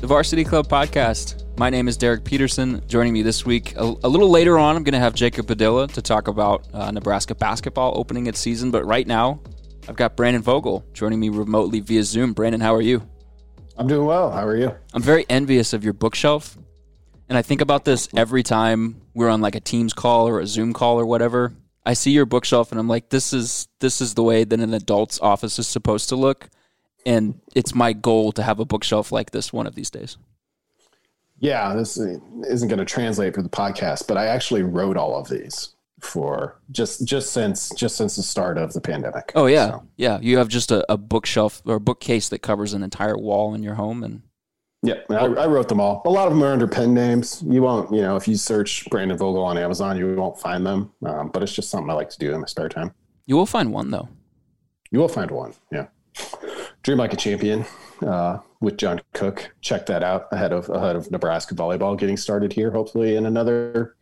[0.00, 1.44] the Varsity Club podcast.
[1.58, 2.80] My name is Derek Peterson.
[2.86, 5.88] Joining me this week, a, a little later on, I'm going to have Jacob Padilla
[5.88, 8.70] to talk about uh, Nebraska basketball opening its season.
[8.70, 9.40] But right now,
[9.88, 12.32] I've got Brandon Vogel joining me remotely via Zoom.
[12.32, 13.02] Brandon, how are you?
[13.76, 14.30] I'm doing well.
[14.30, 14.72] How are you?
[14.94, 16.56] I'm very envious of your bookshelf.
[17.28, 20.46] And I think about this every time we're on like a Teams call or a
[20.46, 21.54] Zoom call or whatever.
[21.84, 24.74] I see your bookshelf and I'm like, this is this is the way that an
[24.74, 26.48] adult's office is supposed to look.
[27.08, 30.18] And it's my goal to have a bookshelf like this one of these days.
[31.38, 35.26] Yeah, this isn't going to translate for the podcast, but I actually wrote all of
[35.26, 39.32] these for just just since just since the start of the pandemic.
[39.34, 39.86] Oh yeah, so.
[39.96, 40.18] yeah.
[40.20, 43.62] You have just a, a, bookshelf or a bookcase that covers an entire wall in
[43.62, 44.20] your home, and
[44.82, 46.02] yeah, I, I, wrote them all.
[46.04, 47.42] A lot of them are under pen names.
[47.46, 50.92] You won't, you know, if you search Brandon Vogel on Amazon, you won't find them.
[51.06, 52.92] Um, but it's just something I like to do in my spare time.
[53.24, 54.10] You will find one though.
[54.90, 55.54] You will find one.
[55.72, 55.86] Yeah,
[56.88, 57.66] Dream Like a Champion
[58.00, 59.54] uh, with John Cook.
[59.60, 62.70] Check that out ahead of ahead of Nebraska volleyball getting started here.
[62.70, 63.94] Hopefully in another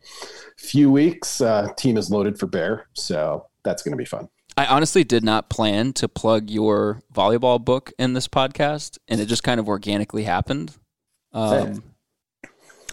[0.57, 1.41] few weeks.
[1.41, 4.29] Uh, team is loaded for bear, so that's going to be fun.
[4.55, 9.25] I honestly did not plan to plug your volleyball book in this podcast, and it
[9.25, 10.73] just kind of organically happened.
[11.33, 11.83] Um,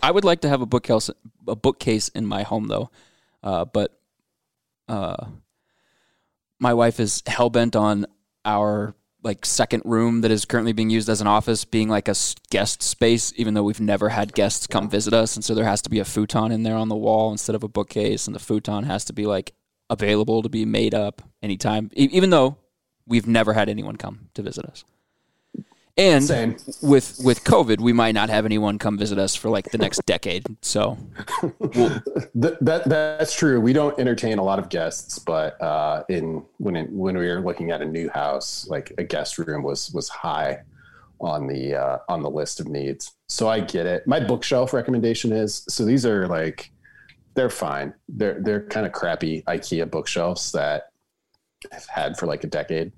[0.02, 1.08] I would like to have a bookcase,
[1.46, 2.90] a bookcase in my home, though,
[3.44, 3.96] uh, but
[4.88, 5.26] uh,
[6.58, 8.06] my wife is hell bent on
[8.44, 12.14] our like second room that is currently being used as an office being like a
[12.50, 15.34] guest space even though we've never had guests come visit us.
[15.34, 17.64] And so there has to be a futon in there on the wall instead of
[17.64, 19.54] a bookcase and the futon has to be like
[19.90, 22.56] available to be made up anytime even though
[23.06, 24.84] we've never had anyone come to visit us
[25.96, 26.56] and Same.
[26.82, 30.00] with with COVID, we might not have anyone come visit us for like the next
[30.06, 30.44] decade.
[30.60, 30.98] So
[31.58, 32.02] we'll,
[32.34, 33.60] that, that, that's true.
[33.60, 37.40] We don't entertain a lot of guests, but uh, in when it, when we were
[37.40, 40.62] looking at a new house, like a guest room was was high
[41.20, 43.12] on the uh, on the list of needs.
[43.28, 44.06] So I get it.
[44.06, 46.72] My bookshelf recommendation is so these are like
[47.34, 47.94] they're fine.
[48.08, 50.90] They're they're kind of crappy IKEA bookshelves that
[51.72, 52.92] I've had for like a decade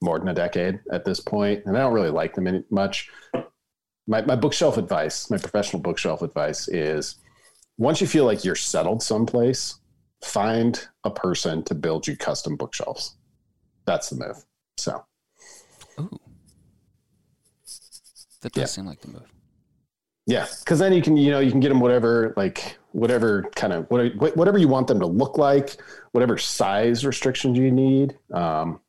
[0.00, 3.10] more than a decade at this point, and I don't really like them much.
[4.06, 7.16] My, my bookshelf advice, my professional bookshelf advice is
[7.78, 9.80] once you feel like you're settled someplace,
[10.22, 13.16] find a person to build you custom bookshelves.
[13.86, 14.44] That's the move.
[14.76, 15.04] So,
[15.98, 16.20] Ooh.
[18.42, 18.66] that does yeah.
[18.66, 19.32] seem like the move.
[20.26, 23.72] Yeah, because then you can, you know, you can get them whatever, like whatever kind
[23.72, 25.76] of whatever, whatever you want them to look like,
[26.12, 28.18] whatever size restrictions you need.
[28.34, 28.80] Um,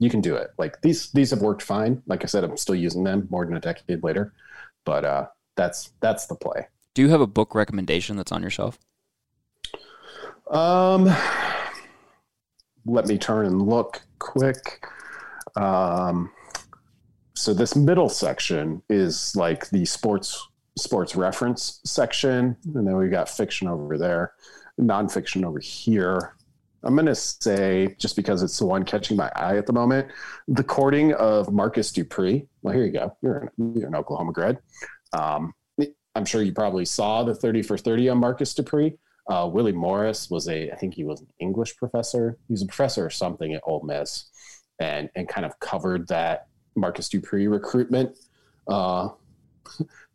[0.00, 0.50] you can do it.
[0.58, 2.02] Like these these have worked fine.
[2.06, 4.32] Like I said, I'm still using them more than a decade later,
[4.84, 6.66] but uh, that's that's the play.
[6.94, 8.78] Do you have a book recommendation that's on your shelf?
[10.50, 11.08] Um,
[12.86, 14.84] let me turn and look quick.
[15.54, 16.32] Um,
[17.34, 23.28] so this middle section is like the sports sports reference section, and then we got
[23.28, 24.32] fiction over there,
[24.80, 26.34] nonfiction over here.
[26.82, 30.08] I'm going to say, just because it's the one catching my eye at the moment,
[30.48, 32.46] the courting of Marcus Dupree.
[32.62, 33.16] Well, here you go.
[33.22, 34.58] You're an, you're an Oklahoma grad.
[35.12, 35.52] Um,
[36.14, 38.96] I'm sure you probably saw the 30 for 30 on Marcus Dupree.
[39.28, 42.36] Uh, Willie Morris was a, I think he was an English professor.
[42.48, 44.28] He's a professor or something at Ole Miss,
[44.80, 48.16] and and kind of covered that Marcus Dupree recruitment.
[48.66, 49.10] Uh,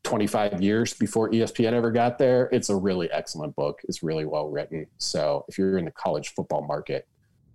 [0.06, 2.48] 25 years before ESPN ever got there.
[2.52, 3.82] It's a really excellent book.
[3.90, 4.88] It's really well written.
[4.98, 7.08] So if you're in the college football market,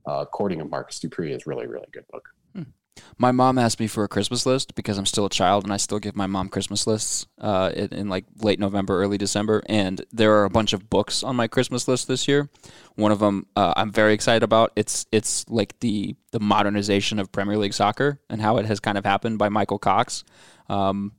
[0.07, 2.29] uh, Courting of Marcus Dupree is really, really good book.
[2.55, 2.63] Hmm.
[3.17, 5.77] My mom asked me for a Christmas list because I'm still a child and I
[5.77, 9.63] still give my mom Christmas lists uh, in, in, like late November, early December.
[9.67, 12.49] And there are a bunch of books on my Christmas list this year.
[12.97, 14.73] One of them uh, I'm very excited about.
[14.75, 18.99] It's it's like the the modernization of Premier League soccer and how it has kind
[18.99, 20.25] of happened by Michael Cox.
[20.69, 21.13] Um,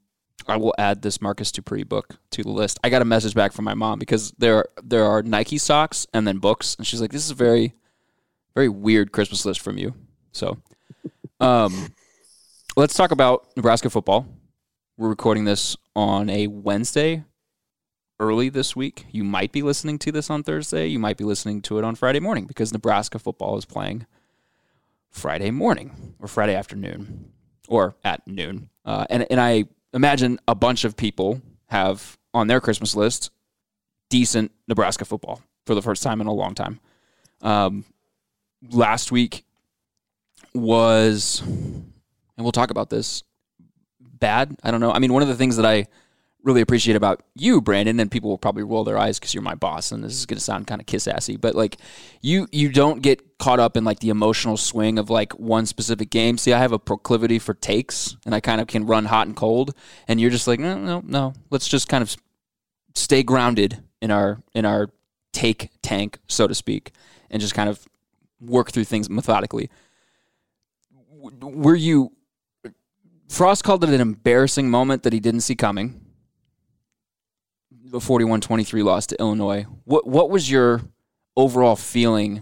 [0.47, 2.79] I will add this Marcus Dupree book to the list.
[2.83, 6.27] I got a message back from my mom because there there are Nike socks and
[6.27, 7.73] then books, and she's like, "This is very
[8.53, 9.93] very weird Christmas list from you.
[10.31, 10.57] So,
[11.39, 11.93] um,
[12.75, 14.27] let's talk about Nebraska football.
[14.97, 17.23] We're recording this on a Wednesday
[18.19, 19.05] early this week.
[19.11, 20.87] You might be listening to this on Thursday.
[20.87, 24.05] You might be listening to it on Friday morning because Nebraska football is playing
[25.09, 27.31] Friday morning or Friday afternoon
[27.67, 28.69] or at noon.
[28.85, 33.31] Uh, and, and I imagine a bunch of people have on their Christmas list
[34.09, 36.79] decent Nebraska football for the first time in a long time.
[37.41, 37.85] Um,
[38.69, 39.45] last week
[40.53, 41.93] was, and
[42.37, 43.23] we'll talk about this,
[43.99, 44.55] bad.
[44.63, 44.91] I don't know.
[44.91, 45.87] I mean, one of the things that I
[46.43, 49.55] really appreciate about you, Brandon, and people will probably roll their eyes because you're my
[49.55, 51.77] boss, and this is going to sound kind of kiss assy, but like
[52.21, 56.09] you, you don't get caught up in like the emotional swing of like one specific
[56.09, 56.37] game.
[56.37, 59.35] See, I have a proclivity for takes, and I kind of can run hot and
[59.35, 59.75] cold,
[60.07, 61.33] and you're just like, no, no, no.
[61.49, 62.15] Let's just kind of
[62.95, 64.89] stay grounded in our in our
[65.33, 66.91] take tank, so to speak,
[67.29, 67.87] and just kind of
[68.39, 69.69] work through things methodically.
[71.19, 72.13] Were you?
[73.29, 76.00] Frost called it an embarrassing moment that he didn't see coming
[77.91, 79.65] the 41-23 loss to Illinois.
[79.83, 80.81] What what was your
[81.35, 82.41] overall feeling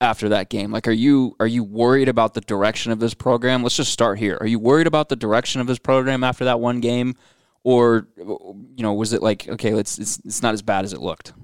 [0.00, 0.72] after that game?
[0.72, 3.62] Like are you are you worried about the direction of this program?
[3.62, 4.38] Let's just start here.
[4.40, 7.14] Are you worried about the direction of this program after that one game
[7.62, 11.00] or you know, was it like okay, let's it's it's not as bad as it
[11.00, 11.34] looked?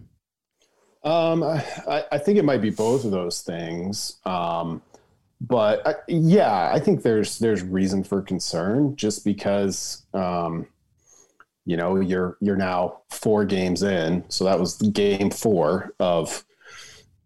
[1.04, 4.16] Um I, I think it might be both of those things.
[4.24, 4.80] Um
[5.42, 10.68] but I, yeah, I think there's there's reason for concern just because um
[11.64, 14.24] you know you're you're now four games in.
[14.28, 16.44] So that was game four of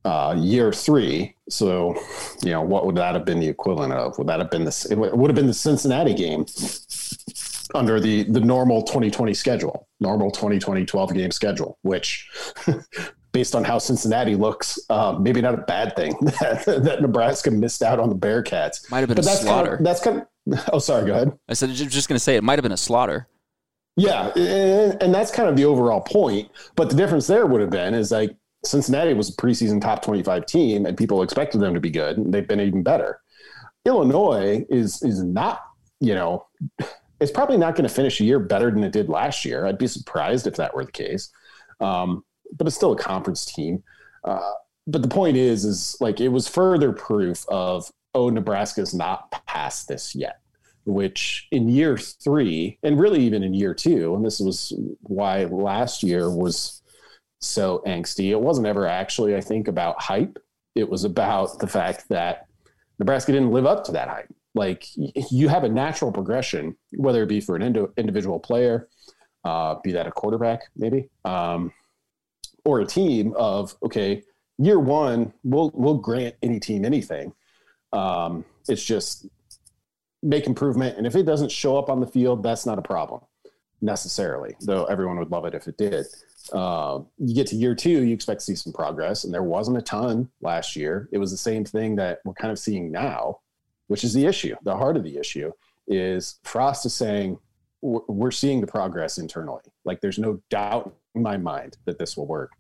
[0.05, 1.35] uh, year three.
[1.49, 1.95] So
[2.43, 4.19] you know what would that have been the equivalent of?
[4.19, 6.47] Would that have been this it would have been the cincinnati game
[7.75, 12.29] under the the normal 2020 schedule normal 2020 12 game schedule which
[13.33, 17.83] based on how cincinnati looks uh, maybe not a bad thing that, that nebraska missed
[17.83, 18.89] out on the bearcats.
[18.91, 19.77] Might have been but a that's slaughter.
[19.77, 21.39] kind of, that's kind of oh sorry go ahead.
[21.49, 23.29] I said I'm just going to say it might have been a slaughter
[23.97, 26.51] yeah, and, and that's kind of the overall point.
[26.75, 30.45] But the difference there would have been is like Cincinnati was a preseason top 25
[30.47, 33.21] team and people expected them to be good and they've been even better.
[33.87, 35.63] Illinois is is not,
[36.01, 36.47] you know,
[37.21, 39.65] it's probably not going to finish a year better than it did last year.
[39.65, 41.31] I'd be surprised if that were the case.
[41.81, 42.25] Um,
[42.57, 43.83] but it's still a conference team.
[44.25, 44.53] Uh,
[44.87, 49.89] but the point is, is like it was further proof of oh, Nebraska's not past
[49.89, 50.41] this yet
[50.87, 54.73] which in year three, and really even in year two, and this was
[55.03, 56.81] why last year was
[57.41, 60.39] so angsty, it wasn't ever actually, I think, about hype.
[60.75, 62.47] It was about the fact that
[62.99, 64.33] Nebraska didn't live up to that hype.
[64.55, 68.89] Like you have a natural progression, whether it be for an ind- individual player,
[69.45, 71.73] uh, be that a quarterback, maybe, um,
[72.65, 74.23] or a team of, okay,
[74.59, 77.33] year one, we'll, we'll grant any team anything.
[77.93, 79.27] Um, it's just
[80.27, 80.97] make improvement.
[80.99, 83.23] And if it doesn't show up on the field, that's not a problem
[83.81, 86.07] necessarily, though everyone would love it if it did.
[86.53, 89.77] Uh, you get to year two, you expect to see some progress, and there wasn't
[89.77, 91.09] a ton last year.
[91.13, 93.41] It was the same thing that we're kind of seeing now,
[93.89, 94.57] which is the issue.
[94.63, 95.53] The heart of the issue
[95.87, 97.39] is Frost is saying
[97.83, 99.63] we're seeing the progress internally.
[99.85, 102.53] Like there's no doubt in my mind that this will work.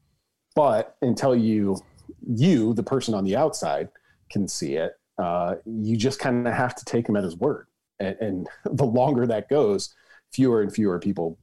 [0.54, 1.78] But until you,
[2.26, 3.88] you, the person on the outside,
[4.30, 7.66] can see it, uh, you just kind of have to take him at his word.
[7.98, 9.94] And, and, the longer that goes,
[10.32, 11.38] fewer and fewer people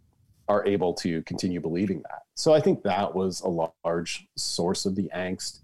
[0.48, 2.24] are able to continue believing that.
[2.36, 5.60] So I think that was a large source of the angst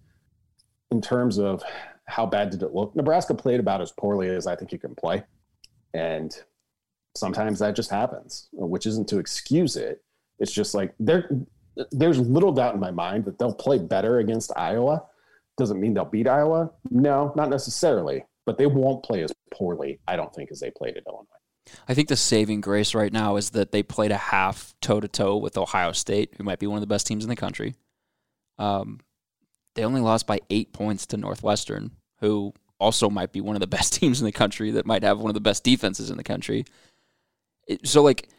[0.91, 1.61] in terms of
[2.05, 2.95] how bad did it look.
[2.95, 5.23] Nebraska played about as poorly as I think you can play.
[5.93, 6.35] And
[7.15, 10.01] sometimes that just happens, which isn't to excuse it.
[10.39, 11.29] It's just like there,
[11.91, 15.03] there's little doubt in my mind that they'll play better against Iowa
[15.59, 16.71] doesn't mean they'll beat Iowa.
[16.89, 20.97] No, not necessarily, but they won't play as poorly, I don't think, as they played
[20.97, 21.25] at Illinois.
[21.87, 25.07] I think the saving grace right now is that they played a half toe to
[25.07, 27.75] toe with Ohio State, who might be one of the best teams in the country.
[28.57, 29.01] Um,
[29.75, 33.67] they only lost by eight points to Northwestern, who also might be one of the
[33.67, 36.23] best teams in the country that might have one of the best defenses in the
[36.23, 36.65] country.
[37.67, 38.29] It, so like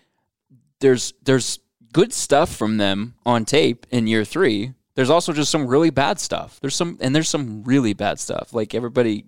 [0.81, 1.61] there's there's
[1.93, 6.19] good stuff from them on tape in year three, there's also just some really bad
[6.19, 6.59] stuff.
[6.61, 8.53] There's some and there's some really bad stuff.
[8.53, 9.27] Like everybody,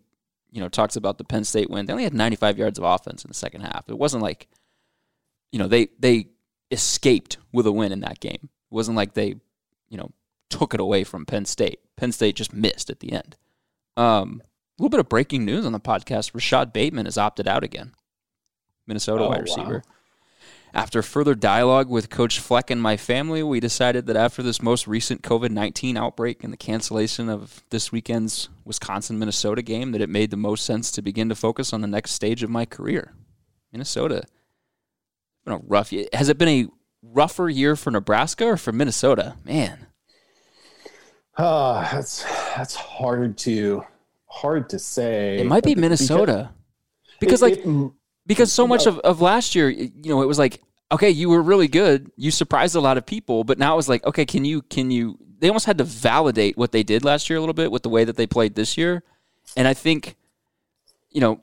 [0.50, 1.86] you know, talks about the Penn State win.
[1.86, 3.88] They only had 95 yards of offense in the second half.
[3.88, 4.48] It wasn't like,
[5.50, 6.28] you know, they they
[6.70, 8.40] escaped with a win in that game.
[8.42, 9.36] It wasn't like they,
[9.88, 10.10] you know,
[10.50, 11.80] took it away from Penn State.
[11.96, 13.36] Penn State just missed at the end.
[13.96, 14.42] Um,
[14.78, 17.92] a little bit of breaking news on the podcast: Rashad Bateman has opted out again.
[18.86, 19.84] Minnesota oh, wide receiver.
[19.86, 19.94] Wow.
[20.74, 24.86] After further dialogue with Coach Fleck and my family, we decided that after this most
[24.86, 30.08] recent COVID 19 outbreak and the cancellation of this weekend's Wisconsin Minnesota game, that it
[30.08, 33.12] made the most sense to begin to focus on the next stage of my career.
[33.70, 34.22] Minnesota.
[35.44, 36.06] Been a rough year.
[36.14, 36.68] Has it been a
[37.02, 39.36] rougher year for Nebraska or for Minnesota?
[39.44, 39.86] Man.
[41.36, 42.22] Uh, that's
[42.56, 43.82] that's hard to
[44.26, 45.38] hard to say.
[45.38, 46.50] It might be Minnesota.
[47.20, 47.90] Because, like it- it-
[48.26, 51.42] because so much of, of last year, you know, it was like, okay, you were
[51.42, 52.10] really good.
[52.16, 54.90] You surprised a lot of people, but now it was like, okay, can you can
[54.90, 57.82] you they almost had to validate what they did last year a little bit with
[57.82, 59.02] the way that they played this year.
[59.56, 60.16] And I think,
[61.10, 61.40] you know,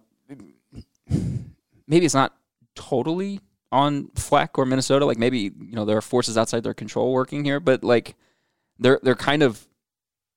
[1.86, 2.34] maybe it's not
[2.76, 3.42] totally
[3.74, 5.06] on Fleck or Minnesota.
[5.06, 8.16] Like maybe, you know, there are forces outside their control working here, but like
[8.78, 9.68] they're they're kind of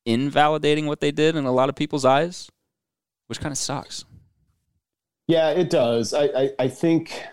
[0.04, 2.50] invalidating what they did in a lot of people's eyes,
[3.28, 4.04] which kind of sucks.
[5.28, 6.14] Yeah, it does.
[6.14, 7.24] I, I, I think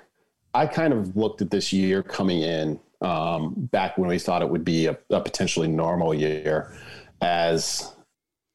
[0.54, 4.50] I kind of looked at this year coming in um, back when we thought it
[4.50, 6.74] would be a, a potentially normal year
[7.22, 7.94] as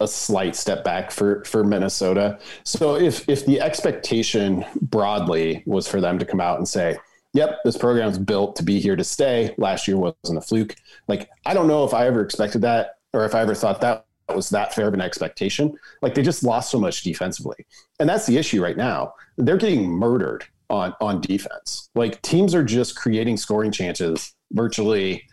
[0.00, 2.38] a slight step back for for Minnesota.
[2.64, 6.98] So if if the expectation broadly was for them to come out and say,
[7.32, 9.54] "Yep, this program's built to be here to stay.
[9.56, 10.74] Last year wasn't a fluke."
[11.08, 14.03] Like I don't know if I ever expected that or if I ever thought that
[14.32, 15.76] was that fair of an expectation.
[16.02, 17.66] Like they just lost so much defensively.
[18.00, 19.14] And that's the issue right now.
[19.36, 21.90] They're getting murdered on on defense.
[21.94, 25.24] Like teams are just creating scoring chances virtually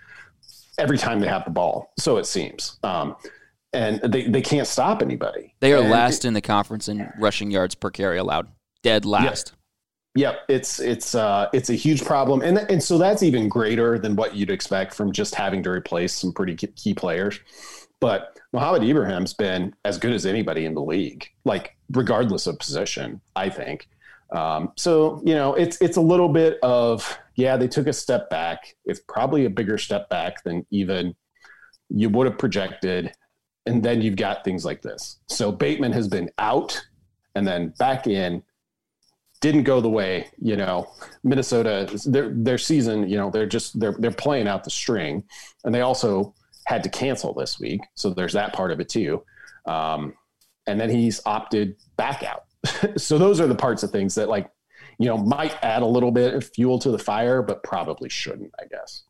[0.78, 1.94] every time they have the ball.
[2.00, 2.80] So it seems.
[2.84, 3.16] Um,
[3.74, 5.56] and they, they can't stop anybody.
[5.62, 8.48] They are And last in the conference in rushing yards per carry allowed.
[8.84, 9.54] Dead last.
[10.16, 14.18] Yep, it's it's uh, it's a huge problem, and and so that's even greater than
[14.18, 17.40] what you'd expect from just having to replace some pretty key players.
[18.02, 23.22] But Mohamed Ibrahim's been as good as anybody in the league, like regardless of position.
[23.36, 23.88] I think.
[24.32, 28.30] Um, so you know, it's it's a little bit of yeah, they took a step
[28.30, 28.76] back.
[28.86, 31.16] It's probably a bigger step back than even
[31.90, 33.12] you would have projected.
[33.66, 35.20] And then you've got things like this.
[35.28, 36.82] So Bateman has been out
[37.36, 38.44] and then back in
[39.40, 40.88] didn't go the way you know
[41.24, 45.24] Minnesota their their season you know they're just they're they're playing out the string
[45.66, 46.34] and they also
[46.66, 49.24] had to cancel this week so there's that part of it too
[49.66, 50.14] um,
[50.68, 52.46] and then he's opted back out
[52.98, 54.50] so those are the parts of things that like
[55.00, 58.52] you know might add a little bit of fuel to the fire but probably shouldn't
[58.60, 59.04] I guess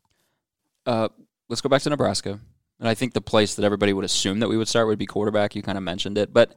[0.86, 1.08] Uh,
[1.48, 2.40] let's go back to Nebraska.
[2.80, 5.06] And I think the place that everybody would assume that we would start would be
[5.06, 5.54] quarterback.
[5.54, 6.32] You kind of mentioned it.
[6.32, 6.56] But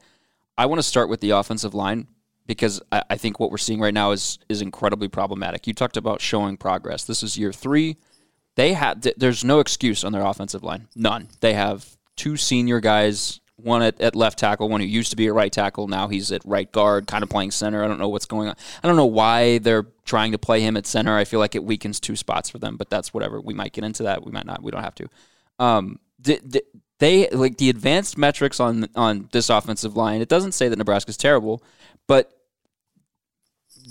[0.58, 2.08] I want to start with the offensive line
[2.48, 5.68] because I, I think what we're seeing right now is is incredibly problematic.
[5.68, 7.04] You talked about showing progress.
[7.04, 7.98] This is year three.
[8.56, 10.88] They had th- there's no excuse on their offensive line.
[10.96, 11.30] None.
[11.42, 15.28] They have two senior guys, one at, at left tackle, one who used to be
[15.28, 15.88] a right tackle.
[15.88, 17.84] Now he's at right guard, kind of playing center.
[17.84, 18.56] I don't know what's going on.
[18.84, 21.16] I don't know why they're trying to play him at center.
[21.18, 23.42] I feel like it weakens two spots for them, but that's whatever.
[23.42, 24.26] We might get into that.
[24.26, 24.64] We might not.
[24.64, 25.10] We don't have to.
[25.60, 26.66] Um, th- th-
[27.00, 30.22] they like the advanced metrics on on this offensive line.
[30.22, 31.62] It doesn't say that Nebraska's terrible,
[32.08, 32.32] but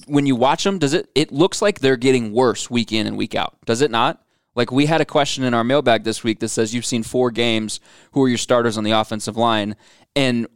[0.06, 1.08] when you watch them, does it?
[1.14, 3.56] It looks like they're getting worse week in and week out.
[3.66, 4.23] Does it not?
[4.54, 7.30] Like we had a question in our mailbag this week that says you've seen four
[7.30, 7.80] games.
[8.12, 9.76] Who are your starters on the offensive line?
[10.14, 10.46] And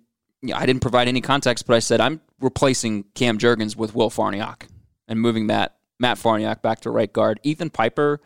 [0.43, 3.95] you know, I didn't provide any context, but I said I'm replacing Cam Jurgens with
[3.95, 4.69] Will Farniok
[5.09, 7.41] and moving Matt Matt Farniok back to right guard.
[7.43, 8.21] Ethan Piper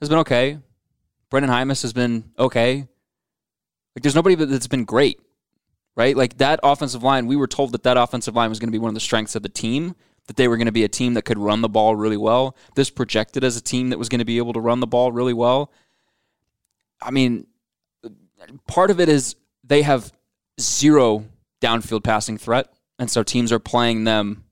[0.00, 0.58] has been okay.
[1.30, 2.86] Brenden Jaimes has been okay.
[3.96, 5.20] Like there's nobody that's been great,
[5.96, 6.16] right?
[6.16, 8.78] Like that offensive line, we were told that that offensive line was going to be
[8.78, 9.96] one of the strengths of the team,
[10.28, 12.56] that they were going to be a team that could run the ball really well.
[12.76, 15.10] This projected as a team that was going to be able to run the ball
[15.10, 15.72] really well.
[17.02, 17.46] I mean,
[18.68, 20.12] part of it is they have
[20.60, 21.24] zero
[21.60, 24.44] downfield passing threat, and so teams are playing them.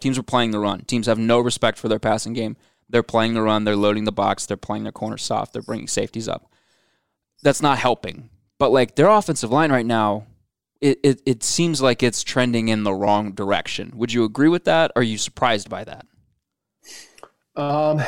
[0.00, 0.80] Teams are playing the run.
[0.80, 2.56] Teams have no respect for their passing game.
[2.88, 3.64] They're playing the run.
[3.64, 4.46] They're loading the box.
[4.46, 5.52] They're playing their corners soft.
[5.52, 6.50] They're bringing safeties up.
[7.42, 8.30] That's not helping.
[8.58, 10.26] But like their offensive line right now,
[10.84, 13.90] it, it, it seems like it's trending in the wrong direction.
[13.94, 14.92] Would you agree with that?
[14.94, 16.06] Are you surprised by that?
[17.56, 18.02] Um,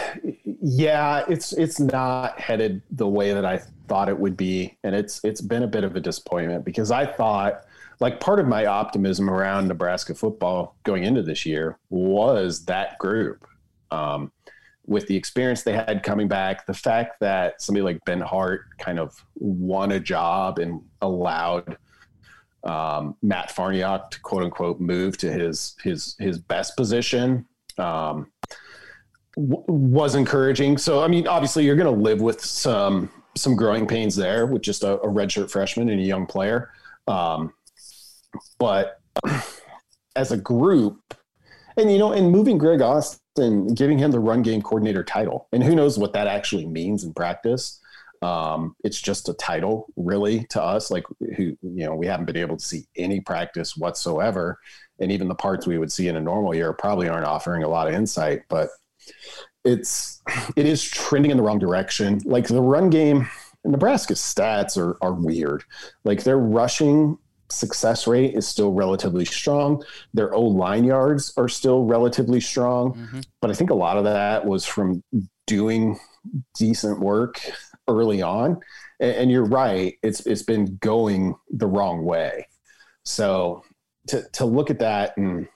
[0.61, 5.25] yeah, it's it's not headed the way that I thought it would be, and it's
[5.25, 7.63] it's been a bit of a disappointment because I thought
[7.99, 13.47] like part of my optimism around Nebraska football going into this year was that group.
[13.91, 14.33] Um,
[14.85, 19.25] with the experience they had coming back, the fact that somebody like Benhart kind of
[19.35, 21.79] won a job and allowed
[22.67, 27.47] um, Matt Farniok to quote unquote move to his his his best position.
[27.79, 28.31] Um,
[29.37, 30.79] w- was encouraging.
[30.79, 34.63] So, I mean, obviously, you're going to live with some some growing pains there with
[34.63, 36.71] just a, a redshirt freshman and a young player.
[37.07, 37.53] Um,
[38.59, 39.01] but
[40.17, 41.15] as a group,
[41.77, 45.49] and you know, and moving Greg Austin giving him the run game coordinator title.
[45.53, 47.81] And who knows what that actually means in practice.
[48.23, 50.91] Um, it's just a title, really, to us.
[50.91, 51.05] Like,
[51.37, 54.59] who you know, we haven't been able to see any practice whatsoever,
[54.99, 57.69] and even the parts we would see in a normal year probably aren't offering a
[57.69, 58.43] lot of insight.
[58.49, 58.69] But
[59.65, 60.23] it's
[60.57, 62.21] it is trending in the wrong direction.
[62.25, 63.29] Like the run game,
[63.65, 65.65] Nebraska's stats are are weird.
[66.05, 67.19] Like their rushing
[67.49, 69.83] success rate is still relatively strong.
[70.15, 72.95] Their O line yards are still relatively strong.
[72.95, 73.21] Mm-hmm.
[73.41, 75.03] But I think a lot of that was from
[75.47, 75.99] doing
[76.57, 77.41] decent work
[77.89, 78.61] early on.
[79.01, 82.49] And, and, you're right, it's it's been going the wrong way.
[83.05, 83.63] So
[84.09, 85.49] to to look at that and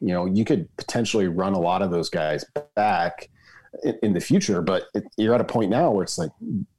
[0.00, 3.30] you know, you could potentially run a lot of those guys back
[3.84, 6.30] in, in the future, but it, you're at a point now where it's like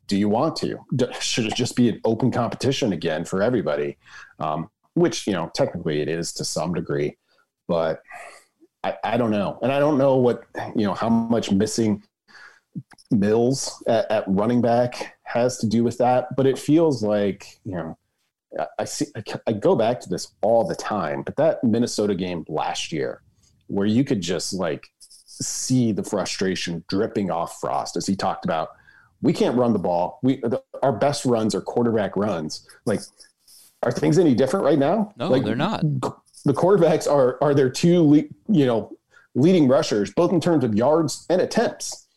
[0.08, 0.78] do you want to?
[1.22, 3.98] Should it just be an open competition again for everybody?
[4.40, 7.16] Um, which you know technically it is to some degree,
[7.68, 8.02] but
[8.84, 10.44] I, I don't know, and I don't know what
[10.76, 12.04] you know how much missing
[13.12, 16.36] Mills at, at running back has to do with that.
[16.36, 17.98] But it feels like you know
[18.78, 19.06] I see
[19.48, 23.22] I go back to this all the time, but that Minnesota game last year,
[23.68, 28.70] where you could just like see the frustration dripping off Frost as he talked about
[29.22, 30.20] we can't run the ball.
[30.24, 32.68] We the, our best runs are quarterback runs.
[32.86, 33.02] Like,
[33.84, 35.14] are things any different right now?
[35.18, 35.82] No, like, they're not.
[35.82, 38.98] The quarterbacks are are their two le- you know
[39.36, 42.08] leading rushers, both in terms of yards and attempts.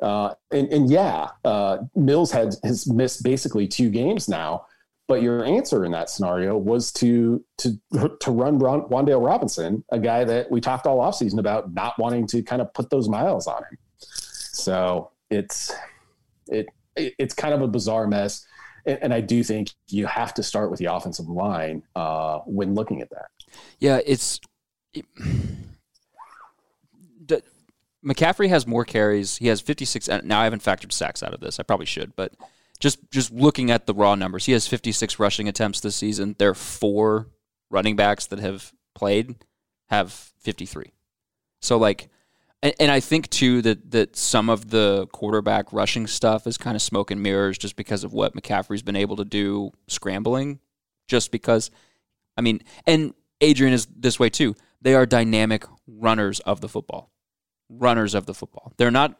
[0.00, 4.66] Uh, and, and yeah, uh, Mills has missed basically two games now.
[5.08, 7.78] But your answer in that scenario was to to
[8.20, 12.26] to run Ron, Wan'Dale Robinson, a guy that we talked all offseason about not wanting
[12.26, 13.78] to kind of put those miles on him.
[13.98, 15.74] So it's
[16.48, 18.46] it, it it's kind of a bizarre mess,
[18.84, 22.74] and, and, I do think you have to start with the offensive line uh, when
[22.74, 23.30] looking at that.
[23.78, 24.40] Yeah, it's.
[24.92, 25.06] It,
[28.04, 29.36] McCaffrey has more carries.
[29.38, 30.08] He has 56.
[30.24, 31.58] Now I haven't factored sacks out of this.
[31.58, 32.32] I probably should, but
[32.80, 36.36] just just looking at the raw numbers, he has 56 rushing attempts this season.
[36.38, 37.28] There are four
[37.70, 39.36] running backs that have played
[39.88, 40.92] have 53.
[41.60, 42.08] So like
[42.62, 46.76] and, and I think too that that some of the quarterback rushing stuff is kind
[46.76, 50.60] of smoke and mirrors just because of what McCaffrey's been able to do scrambling.
[51.06, 51.70] Just because,
[52.36, 54.54] I mean, and Adrian is this way too.
[54.82, 57.10] They are dynamic runners of the football,
[57.68, 58.72] runners of the football.
[58.76, 59.18] They're not,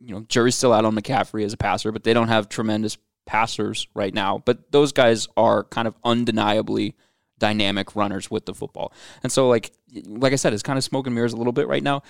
[0.00, 2.96] you know, jury's still out on McCaffrey as a passer, but they don't have tremendous
[3.26, 4.42] passers right now.
[4.44, 6.96] But those guys are kind of undeniably
[7.38, 8.92] dynamic runners with the football.
[9.22, 9.72] And so, like,
[10.06, 12.02] like I said, it's kind of smoke and mirrors a little bit right now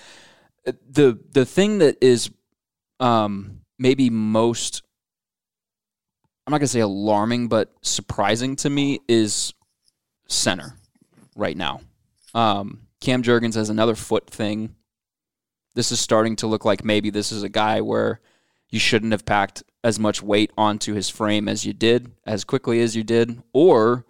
[0.65, 2.31] the the thing that is
[3.01, 4.83] um, maybe most
[6.47, 9.55] I'm not gonna say alarming, but surprising to me is
[10.29, 10.77] center
[11.37, 11.81] right now.
[12.35, 14.75] Um, Cam Jurgens has another foot thing.
[15.75, 18.21] This is starting to look like maybe this is a guy where
[18.71, 22.81] you shouldn't have packed as much weight onto his frame as you did, as quickly
[22.81, 24.05] as you did, or,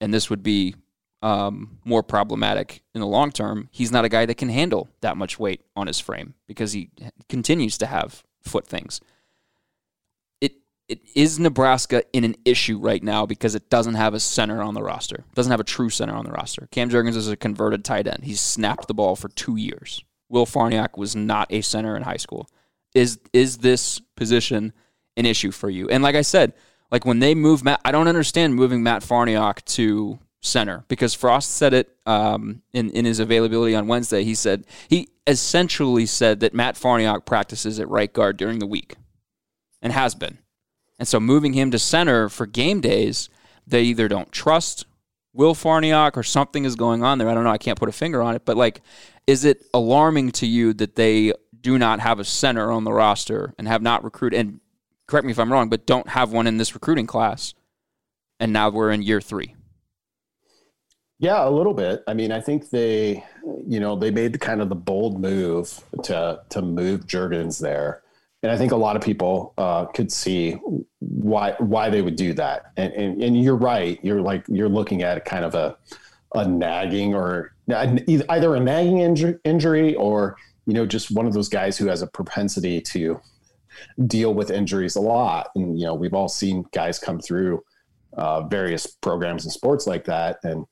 [0.00, 0.74] and this would be
[1.22, 3.68] um, more problematic in the long term.
[3.72, 6.90] He's not a guy that can handle that much weight on his frame because he
[7.28, 9.00] continues to have foot things.
[10.40, 10.52] It
[10.88, 14.74] it is Nebraska in an issue right now because it doesn't have a center on
[14.74, 15.24] the roster.
[15.34, 16.68] Doesn't have a true center on the roster.
[16.70, 18.24] Cam Jurgens is a converted tight end.
[18.24, 20.04] He's snapped the ball for two years.
[20.28, 22.48] Will Farniok was not a center in high school.
[22.94, 24.72] Is is this position
[25.16, 25.88] an issue for you?
[25.88, 26.54] And like I said,
[26.90, 31.50] like when they move Matt, I don't understand moving Matt Farniok to center because Frost
[31.50, 34.24] said it um, in in his availability on Wednesday.
[34.24, 38.96] He said he essentially said that Matt Farniok practices at right guard during the week
[39.82, 40.38] and has been,
[40.98, 43.28] and so moving him to center for game days,
[43.66, 44.86] they either don't trust
[45.36, 47.28] Will Farniok or something is going on there.
[47.28, 47.50] I don't know.
[47.50, 48.80] I can't put a finger on it, but like,
[49.26, 53.54] is it alarming to you that they do not have a center on the roster
[53.58, 54.40] and have not recruited?
[54.40, 54.60] And
[55.06, 57.54] correct me if I'm wrong, but don't have one in this recruiting class,
[58.40, 59.54] and now we're in year three.
[61.18, 62.02] Yeah, a little bit.
[62.06, 63.24] I mean, I think they,
[63.66, 68.02] you know, they made the kind of the bold move to to move Jurgens there,
[68.46, 70.52] and I think a lot of people uh, could see
[71.00, 72.66] why why they would do that.
[72.76, 73.98] And, and and you're right.
[74.04, 75.76] You're like you're looking at kind of a
[76.32, 81.48] a nagging or either a nagging injury, injury or you know just one of those
[81.48, 83.20] guys who has a propensity to
[84.06, 85.48] deal with injuries a lot.
[85.56, 87.64] And you know, we've all seen guys come through
[88.12, 90.66] uh, various programs and sports like that, and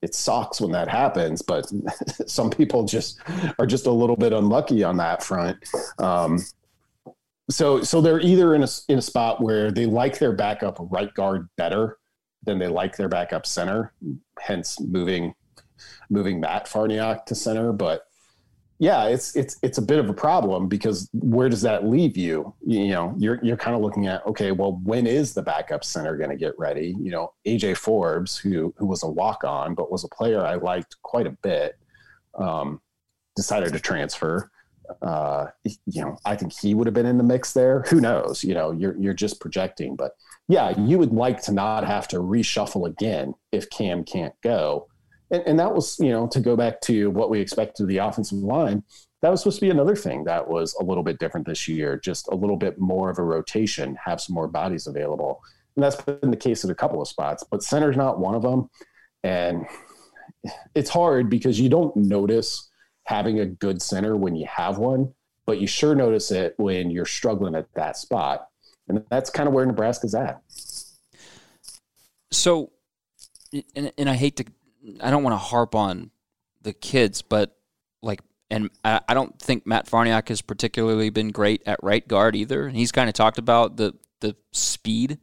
[0.00, 1.66] it sucks when that happens, but
[2.28, 3.18] some people just
[3.58, 5.58] are just a little bit unlucky on that front.
[5.98, 6.38] Um,
[7.50, 11.12] so, so they're either in a in a spot where they like their backup right
[11.14, 11.98] guard better
[12.44, 13.92] than they like their backup center,
[14.38, 15.34] hence moving
[16.08, 17.72] moving Matt Farniok to center.
[17.72, 18.02] But
[18.78, 22.54] yeah, it's it's it's a bit of a problem because where does that leave you?
[22.66, 25.84] You, you know, you're you're kind of looking at okay, well, when is the backup
[25.84, 26.96] center going to get ready?
[26.98, 30.54] You know, AJ Forbes, who who was a walk on but was a player I
[30.54, 31.78] liked quite a bit,
[32.36, 32.80] um,
[33.36, 34.50] decided to transfer.
[35.02, 37.82] Uh, you know, I think he would have been in the mix there.
[37.88, 38.44] Who knows?
[38.44, 40.12] You know, you're you're just projecting, but
[40.48, 44.88] yeah, you would like to not have to reshuffle again if Cam can't go
[45.30, 47.98] and, and that was, you know, to go back to what we expected of the
[47.98, 48.82] offensive line,
[49.22, 51.98] that was supposed to be another thing that was a little bit different this year,
[51.98, 55.40] just a little bit more of a rotation, have some more bodies available.
[55.76, 58.42] And that's been the case at a couple of spots, but center's not one of
[58.42, 58.68] them.
[59.22, 59.66] And
[60.74, 62.69] it's hard because you don't notice
[63.10, 65.12] having a good center when you have one,
[65.44, 68.46] but you sure notice it when you're struggling at that spot.
[68.88, 70.40] And that's kind of where Nebraska's at.
[72.30, 72.70] So,
[73.74, 74.44] and, and I hate to
[75.02, 76.10] I don't want to harp on
[76.62, 77.56] the kids, but
[78.00, 82.36] like, and I, I don't think Matt Farniok has particularly been great at right guard
[82.36, 82.66] either.
[82.66, 85.18] And he's kind of talked about the the speed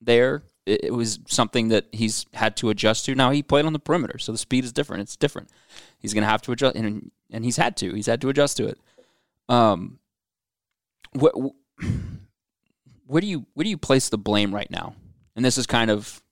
[0.00, 0.42] there.
[0.70, 3.14] It, was something that he's had to adjust to.
[3.14, 5.02] Now he played on the perimeter, so the speed is different.
[5.02, 5.48] It's different.
[5.98, 7.94] He's going to have to adjust, and and he's had to.
[7.94, 8.78] He's had to adjust to it.
[9.48, 9.98] Um,
[11.12, 11.34] what
[13.06, 14.94] where do you where do you place the blame right now?
[15.36, 16.22] And this is kind of,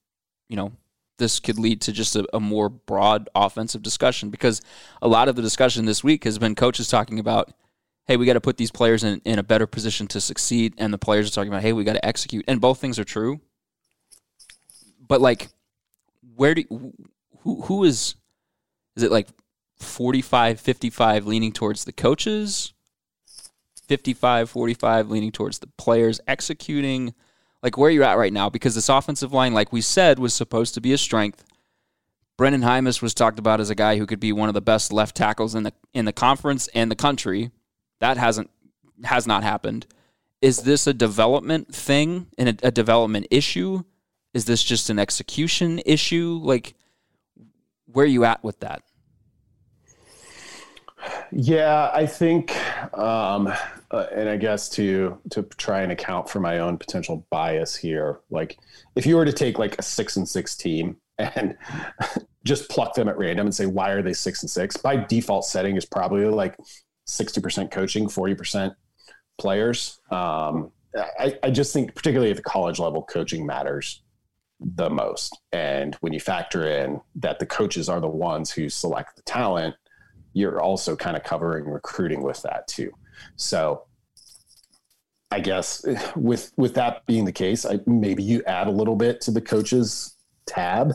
[0.48, 0.72] you know,
[1.18, 4.60] this could lead to just a, a, more broad offensive discussion because
[5.02, 7.52] a lot of the discussion this week has been coaches talking about,
[8.06, 10.74] hey, we got to put these players in, in a better position to succeed.
[10.78, 12.44] And the players are talking about, hey, we got to execute.
[12.48, 13.40] And both things are true.
[15.08, 15.48] But like,
[16.36, 16.64] where do
[17.40, 18.14] who who is
[18.96, 19.28] is it like
[19.78, 22.72] 45 55 leaning towards the coaches
[23.86, 27.14] 55 45 leaning towards the players executing
[27.62, 30.74] like where you're at right now because this offensive line, like we said, was supposed
[30.74, 31.44] to be a strength.
[32.38, 34.92] Brenden Jaimes was talked about as a guy who could be one of the best
[34.92, 37.50] left tackles in the in the conference and the country.
[37.98, 38.50] That hasn't
[39.04, 39.86] has not happened.
[40.40, 43.82] Is this a development thing and a, a development issue?
[44.34, 46.40] Is this just an execution issue?
[46.42, 46.74] Like,
[47.86, 48.82] where are you at with that?
[51.30, 52.56] Yeah, I think,
[52.96, 53.52] um,
[53.90, 58.20] uh, and I guess to to try and account for my own potential bias here,
[58.30, 58.58] like
[58.96, 61.56] if you were to take like a six and six team and
[62.44, 65.44] just pluck them at random and say why are they six and six, by default
[65.44, 66.56] setting is probably like
[67.06, 68.72] sixty percent coaching, forty percent
[69.38, 70.00] players.
[70.10, 74.02] Um, I, I just think, particularly at the college level, coaching matters
[74.60, 75.38] the most.
[75.52, 79.74] And when you factor in that the coaches are the ones who select the talent
[80.38, 82.92] you're also kind of covering recruiting with that too.
[83.36, 83.84] So
[85.30, 85.84] I guess
[86.16, 89.40] with with that being the case, I, maybe you add a little bit to the
[89.40, 90.14] coaches
[90.46, 90.94] tab.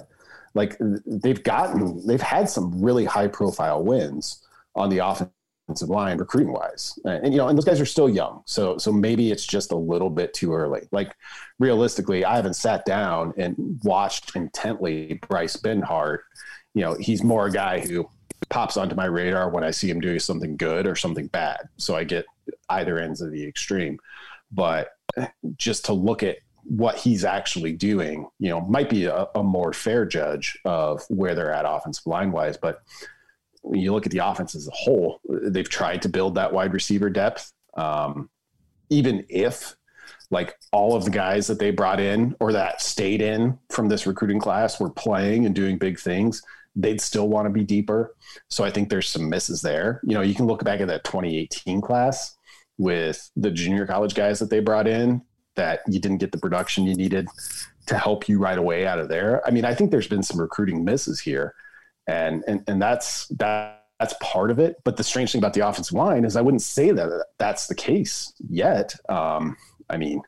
[0.55, 4.45] Like they've gotten, they've had some really high profile wins
[4.75, 5.33] on the offensive
[5.81, 8.77] line recruiting wise, and, uh, and you know, and those guys are still young, so
[8.77, 10.87] so maybe it's just a little bit too early.
[10.91, 11.15] Like
[11.59, 16.19] realistically, I haven't sat down and watched intently Bryce Benhart.
[16.73, 18.09] You know, he's more a guy who
[18.49, 21.69] pops onto my radar when I see him doing something good or something bad.
[21.77, 22.25] So I get
[22.69, 23.99] either ends of the extreme.
[24.51, 24.89] But
[25.57, 29.73] just to look at what he's actually doing, you know, might be a, a more
[29.73, 32.57] fair judge of where they're at offensive line wise.
[32.57, 32.81] But
[33.63, 36.73] when you look at the offense as a whole, they've tried to build that wide
[36.73, 37.51] receiver depth.
[37.75, 38.29] Um,
[38.89, 39.75] even if
[40.29, 44.05] like all of the guys that they brought in or that stayed in from this
[44.05, 46.41] recruiting class were playing and doing big things,
[46.75, 48.15] they'd still want to be deeper.
[48.49, 50.01] So I think there's some misses there.
[50.03, 52.35] You know, you can look back at that 2018 class
[52.77, 55.21] with the junior college guys that they brought in
[55.55, 57.27] that you didn't get the production you needed
[57.85, 59.45] to help you right away out of there.
[59.45, 61.53] I mean, I think there's been some recruiting misses here.
[62.07, 64.77] And and and that's that that's part of it.
[64.83, 67.75] But the strange thing about the offensive line is I wouldn't say that that's the
[67.75, 68.93] case yet.
[69.09, 69.55] Um,
[69.89, 70.21] I mean,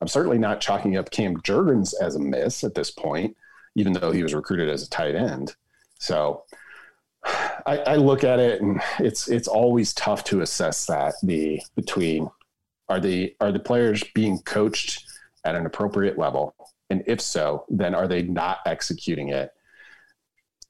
[0.00, 3.36] I'm certainly not chalking up Cam Jurgens as a miss at this point,
[3.74, 5.54] even though he was recruited as a tight end.
[5.98, 6.44] So
[7.24, 12.30] I, I, look at it and it's it's always tough to assess that the between
[12.90, 15.04] are the are the players being coached
[15.44, 16.54] at an appropriate level
[16.90, 19.52] and if so then are they not executing it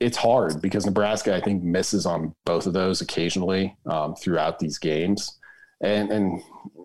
[0.00, 4.78] it's hard because nebraska i think misses on both of those occasionally um, throughout these
[4.78, 5.38] games
[5.80, 6.42] and and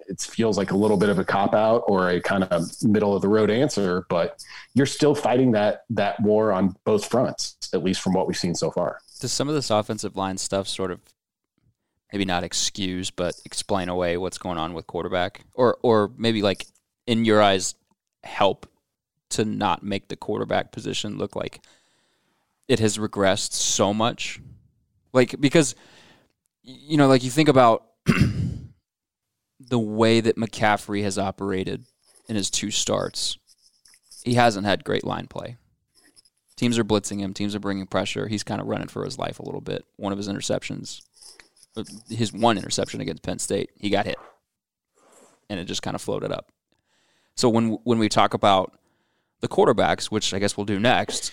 [0.10, 3.16] it feels like a little bit of a cop out or a kind of middle
[3.16, 4.44] of the road answer, but
[4.74, 8.56] you're still fighting that that war on both fronts, at least from what we've seen
[8.56, 9.00] so far.
[9.20, 11.00] Does some of this offensive line stuff sort of
[12.12, 16.66] maybe not excuse, but explain away what's going on with quarterback, or or maybe like
[17.06, 17.76] in your eyes
[18.24, 18.66] help
[19.30, 21.62] to not make the quarterback position look like
[22.70, 24.40] it has regressed so much,
[25.12, 25.76] like because
[26.62, 27.84] you know, like you think about
[29.60, 31.84] the way that McCaffrey has operated
[32.30, 33.38] in his two starts.
[34.24, 35.58] He hasn't had great line play.
[36.56, 37.34] Teams are blitzing him.
[37.34, 38.28] Teams are bringing pressure.
[38.28, 39.86] He's kind of running for his life a little bit.
[39.96, 41.02] One of his interceptions,
[41.76, 44.18] uh, his one interception against Penn State, he got hit,
[45.50, 46.52] and it just kind of floated up.
[47.36, 48.78] So when when we talk about
[49.40, 51.32] the quarterbacks, which I guess we'll do next,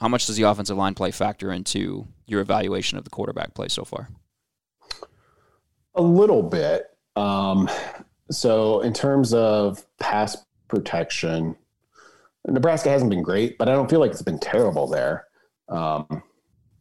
[0.00, 3.68] how much does the offensive line play factor into your evaluation of the quarterback play
[3.68, 4.08] so far?
[5.94, 6.86] A little bit.
[7.16, 7.68] Um,
[8.30, 10.36] so in terms of pass
[10.68, 11.54] protection,
[12.46, 15.26] Nebraska hasn't been great, but I don't feel like it's been terrible there.
[15.68, 16.22] Um,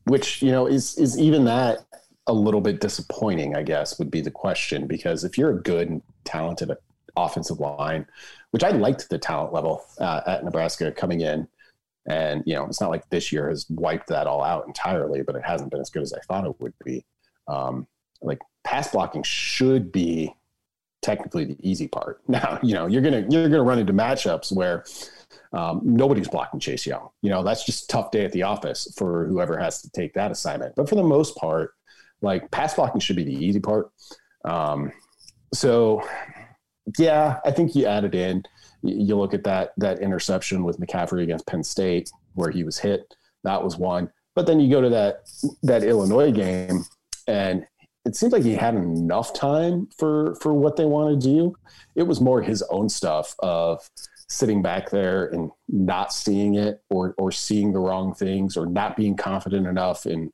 [0.06, 1.86] which you know is is even that
[2.26, 3.56] a little bit disappointing?
[3.56, 6.72] I guess would be the question because if you're a good and talented
[7.18, 8.08] offensive line,
[8.52, 11.48] which I liked the talent level uh, at Nebraska coming in,
[12.08, 15.36] and you know it's not like this year has wiped that all out entirely, but
[15.36, 17.06] it hasn't been as good as I thought it would be.
[17.48, 17.88] Um,
[18.22, 20.34] like pass blocking should be
[21.02, 22.22] technically the easy part.
[22.28, 24.86] Now, you know, you're gonna you're gonna run into matchups where
[25.54, 27.10] um, nobody's blocking Chase Young.
[27.22, 30.32] You know, that's just tough day at the office for whoever has to take that
[30.32, 30.76] assignment.
[30.76, 31.74] But for the most part,
[32.22, 33.90] like pass blocking should be the easy part.
[34.46, 34.92] Um,
[35.54, 36.08] so,
[36.98, 38.44] yeah, I think you added in.
[38.82, 43.16] You look at that that interception with McCaffrey against Penn State where he was hit.
[43.44, 44.12] That was one.
[44.36, 45.24] But then you go to that
[45.64, 46.86] that Illinois game,
[47.28, 47.66] and
[48.06, 51.56] it seems like he had enough time for for what they want to do.
[51.96, 53.90] It was more his own stuff of
[54.30, 58.96] sitting back there and not seeing it or or seeing the wrong things or not
[58.96, 60.32] being confident enough in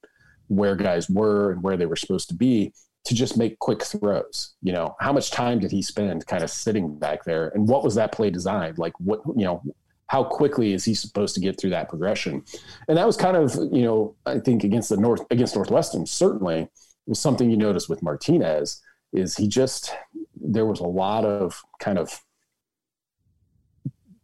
[0.47, 2.71] where guys were and where they were supposed to be
[3.06, 4.56] to just make quick throws.
[4.62, 7.84] You know, how much time did he spend kind of sitting back there and what
[7.84, 8.78] was that play designed?
[8.78, 9.63] Like what, you know,
[10.08, 12.44] how quickly is he supposed to get through that progression?
[12.88, 16.68] And that was kind of, you know, I think against the North against Northwestern certainly
[17.08, 18.82] was something you noticed with Martinez
[19.13, 19.94] is he just
[20.36, 22.20] there was a lot of kind of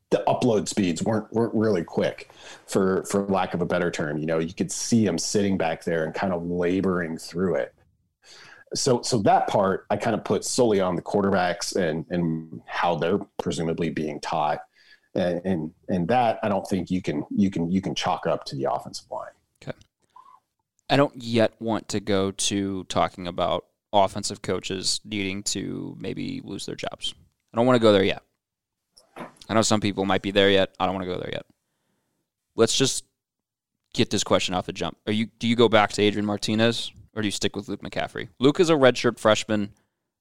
[0.09, 2.29] the upload speeds weren't weren't really quick
[2.67, 5.85] for for lack of a better term you know you could see him sitting back
[5.85, 7.73] there and kind of laboring through it
[8.73, 12.95] so so that part i kind of put solely on the quarterbacks and and how
[12.95, 14.59] they're presumably being taught
[15.15, 18.43] and and, and that i don't think you can you can you can chalk up
[18.45, 19.31] to the offensive line
[19.61, 19.77] okay
[20.89, 26.65] i don't yet want to go to talking about offensive coaches needing to maybe lose
[26.65, 27.13] their jobs
[27.53, 28.23] i don't want to go there yet
[29.51, 30.73] I know some people might be there yet.
[30.79, 31.45] I don't want to go there yet.
[32.55, 33.03] Let's just
[33.93, 34.97] get this question off the jump.
[35.07, 37.81] Are you do you go back to Adrian Martinez or do you stick with Luke
[37.81, 38.29] McCaffrey?
[38.39, 39.71] Luke is a redshirt freshman.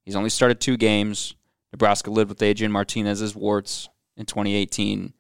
[0.05, 1.35] He's only started two games.
[1.73, 5.13] Nebraska lived with Adrian Martinez's warts in 2018.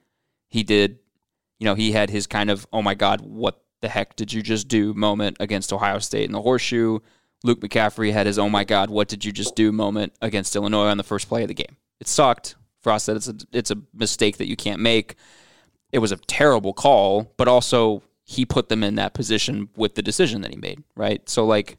[0.48, 0.98] He did,
[1.58, 4.42] you know, he had his kind of, oh my God, what the heck did you
[4.42, 6.98] just do moment against Ohio State in the horseshoe.
[7.42, 10.88] Luke McCaffrey had his, oh my God, what did you just do moment against Illinois
[10.88, 11.76] on the first play of the game.
[12.00, 12.56] It sucked.
[12.82, 15.16] Frost said it's a it's a mistake that you can't make.
[15.92, 20.02] It was a terrible call, but also he put them in that position with the
[20.02, 21.28] decision that he made, right?
[21.28, 21.78] So like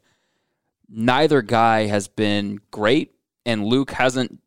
[0.90, 3.14] neither guy has been great
[3.46, 4.42] and Luke hasn't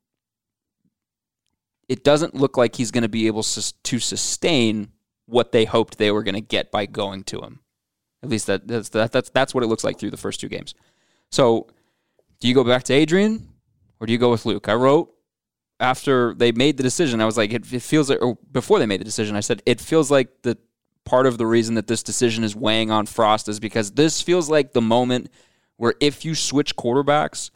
[1.88, 4.90] it doesn't look like he's going to be able to sustain
[5.24, 7.60] what they hoped they were going to get by going to him.
[8.22, 10.48] At least that, that's that, that's that's what it looks like through the first two
[10.48, 10.74] games.
[11.30, 11.68] So,
[12.38, 13.48] do you go back to Adrian
[13.98, 14.68] or do you go with Luke?
[14.68, 15.10] I wrote
[15.80, 18.86] after they made the decision, I was like, it, it feels like, or before they
[18.86, 20.58] made the decision, I said, it feels like the
[21.04, 24.48] part of the reason that this decision is weighing on Frost is because this feels
[24.48, 25.30] like the moment
[25.76, 27.50] where if you switch quarterbacks,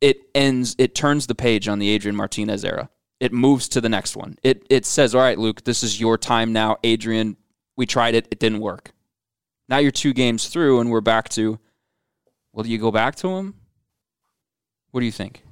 [0.00, 2.88] it ends, it turns the page on the Adrian Martinez era.
[3.20, 4.36] It moves to the next one.
[4.44, 6.76] It it says, all right, Luke, this is your time now.
[6.84, 7.36] Adrian,
[7.76, 8.92] we tried it, it didn't work.
[9.68, 11.58] Now you're two games through, and we're back to,
[12.52, 13.54] well, do you go back to him?
[14.92, 15.42] What do you think?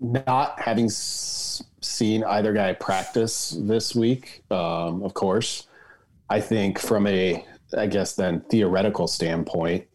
[0.00, 0.88] not having
[1.84, 5.66] seen either guy practice this week, um, of course,
[6.30, 7.44] I think from a,
[7.76, 9.86] I guess then theoretical standpoint,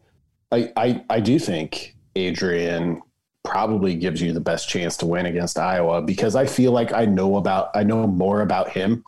[0.52, 3.02] I, I, I do think Adrian
[3.44, 7.04] probably gives you the best chance to win against Iowa because I feel like I
[7.04, 9.04] know about, I know more about him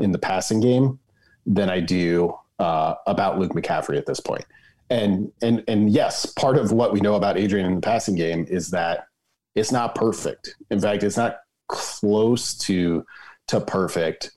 [0.00, 0.98] in the passing game
[1.46, 4.44] than I do uh, about Luke McCaffrey at this point.
[4.90, 8.46] And, and, and yes, part of what we know about Adrian in the passing game
[8.48, 9.06] is that
[9.54, 10.54] it's not perfect.
[10.70, 13.04] In fact, it's not close to
[13.48, 14.32] to perfect.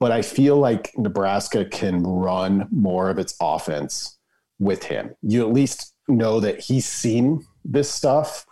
[0.00, 4.18] But I feel like Nebraska can run more of its offense
[4.58, 5.14] with him.
[5.22, 8.46] You at least know that he's seen this stuff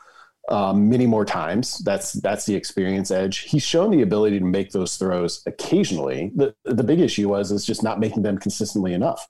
[0.49, 1.79] um, many more times.
[1.79, 3.41] That's that's the experience edge.
[3.41, 6.33] He's shown the ability to make those throws occasionally.
[6.35, 9.27] The the big issue was is just not making them consistently enough.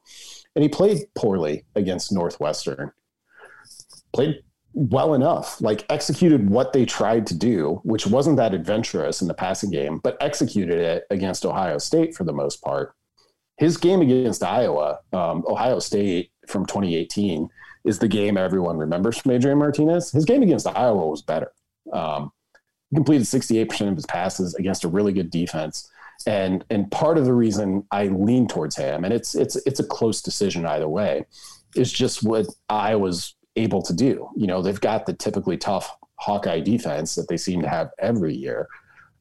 [0.55, 2.93] And he played poorly against Northwestern.
[4.13, 9.29] played well enough, like executed what they tried to do, which wasn't that adventurous in
[9.29, 12.95] the passing game, but executed it against Ohio State for the most part.
[13.57, 17.49] His game against Iowa, um, Ohio State from 2018,
[17.85, 20.13] is the game everyone remembers from Adrian Martinez.
[20.13, 21.53] His game against Iowa was better.
[21.93, 22.33] Um,
[22.91, 25.91] he completed 68% of his passes against a really good defense.
[26.27, 29.85] And and part of the reason I lean towards him, and it's it's it's a
[29.85, 31.25] close decision either way,
[31.75, 34.29] is just what Iowa's able to do.
[34.37, 38.35] You know, they've got the typically tough Hawkeye defense that they seem to have every
[38.35, 38.69] year.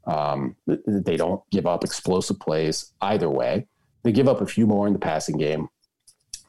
[0.06, 3.68] Um, they don't give up explosive plays either way.
[4.04, 5.70] They give up a few more in the passing game.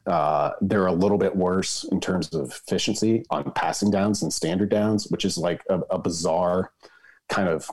[0.06, 4.70] Uh, they're a little bit worse in terms of efficiency on passing downs and standard
[4.70, 6.72] downs, which is like a, a bizarre
[7.28, 7.70] kind of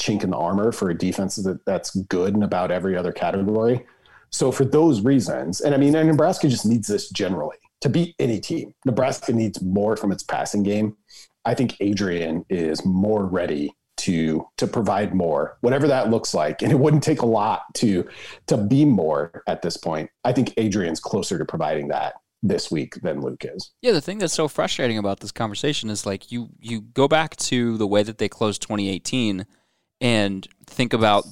[0.00, 3.84] chink in the armor for a defense that, that's good in about every other category.
[4.30, 8.14] So for those reasons, and I mean, and Nebraska just needs this generally to beat
[8.18, 8.74] any team.
[8.86, 10.96] Nebraska needs more from its passing game.
[11.44, 16.62] I think Adrian is more ready to to provide more, whatever that looks like.
[16.62, 18.08] And it wouldn't take a lot to
[18.46, 20.08] to be more at this point.
[20.24, 23.72] I think Adrian's closer to providing that this week than Luke is.
[23.82, 27.36] Yeah, the thing that's so frustrating about this conversation is like you you go back
[27.36, 29.44] to the way that they closed 2018
[30.00, 31.26] and think about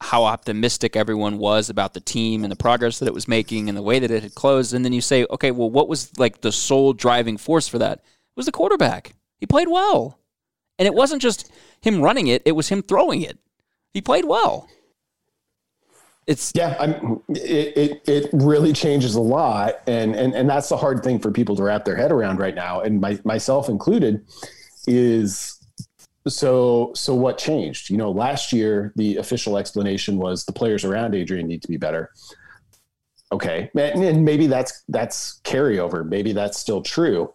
[0.00, 3.76] how optimistic everyone was about the team and the progress that it was making and
[3.76, 6.40] the way that it had closed and then you say, "Okay, well what was like
[6.42, 9.14] the sole driving force for that?" It was the quarterback.
[9.38, 10.18] He played well.
[10.78, 13.38] And it wasn't just him running it, it was him throwing it.
[13.94, 14.68] He played well.
[16.26, 20.76] It's yeah, I'm, it, it it really changes a lot, and and and that's the
[20.76, 24.26] hard thing for people to wrap their head around right now, and my, myself included,
[24.88, 25.55] is
[26.28, 27.90] so so what changed?
[27.90, 31.76] You know, last year the official explanation was the players around Adrian need to be
[31.76, 32.10] better.
[33.32, 36.06] Okay, and maybe that's that's carryover.
[36.06, 37.32] Maybe that's still true,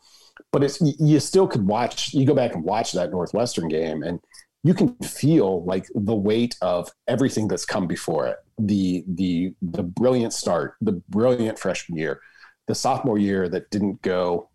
[0.52, 2.14] but it's you still could watch.
[2.14, 4.20] You go back and watch that Northwestern game, and
[4.64, 9.84] you can feel like the weight of everything that's come before it the the the
[9.84, 12.22] brilliant start the brilliant freshman year
[12.68, 14.50] the sophomore year that didn't go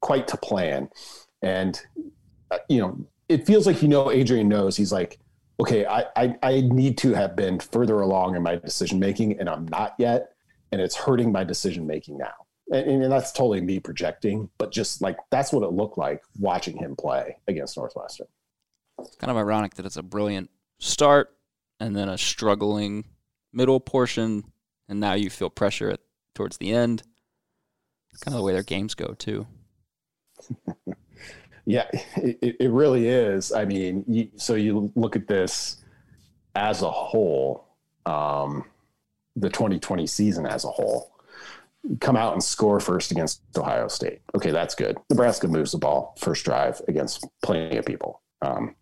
[0.00, 0.88] quite to plan
[1.42, 1.80] and
[2.50, 5.18] uh, you know it feels like you know adrian knows he's like
[5.60, 9.48] okay I, I i need to have been further along in my decision making and
[9.48, 10.32] i'm not yet
[10.72, 12.34] and it's hurting my decision making now
[12.70, 16.76] and, and that's totally me projecting but just like that's what it looked like watching
[16.76, 18.26] him play against northwestern
[18.98, 21.34] it's kind of ironic that it's a brilliant start
[21.80, 23.04] and then a struggling
[23.52, 24.44] middle portion,
[24.88, 26.00] and now you feel pressure at,
[26.34, 27.02] towards the end.
[28.12, 29.46] It's kind of the way their games go too.
[31.68, 31.84] yeah,
[32.16, 33.52] it, it really is.
[33.52, 35.76] I mean, you, so you look at this
[36.54, 37.66] as a whole,
[38.06, 38.64] um,
[39.36, 41.12] the 2020 season as a whole.
[42.00, 44.20] Come out and score first against Ohio State.
[44.34, 44.96] Okay, that's good.
[45.10, 48.22] Nebraska moves the ball first drive against plenty of people.
[48.40, 48.74] Um,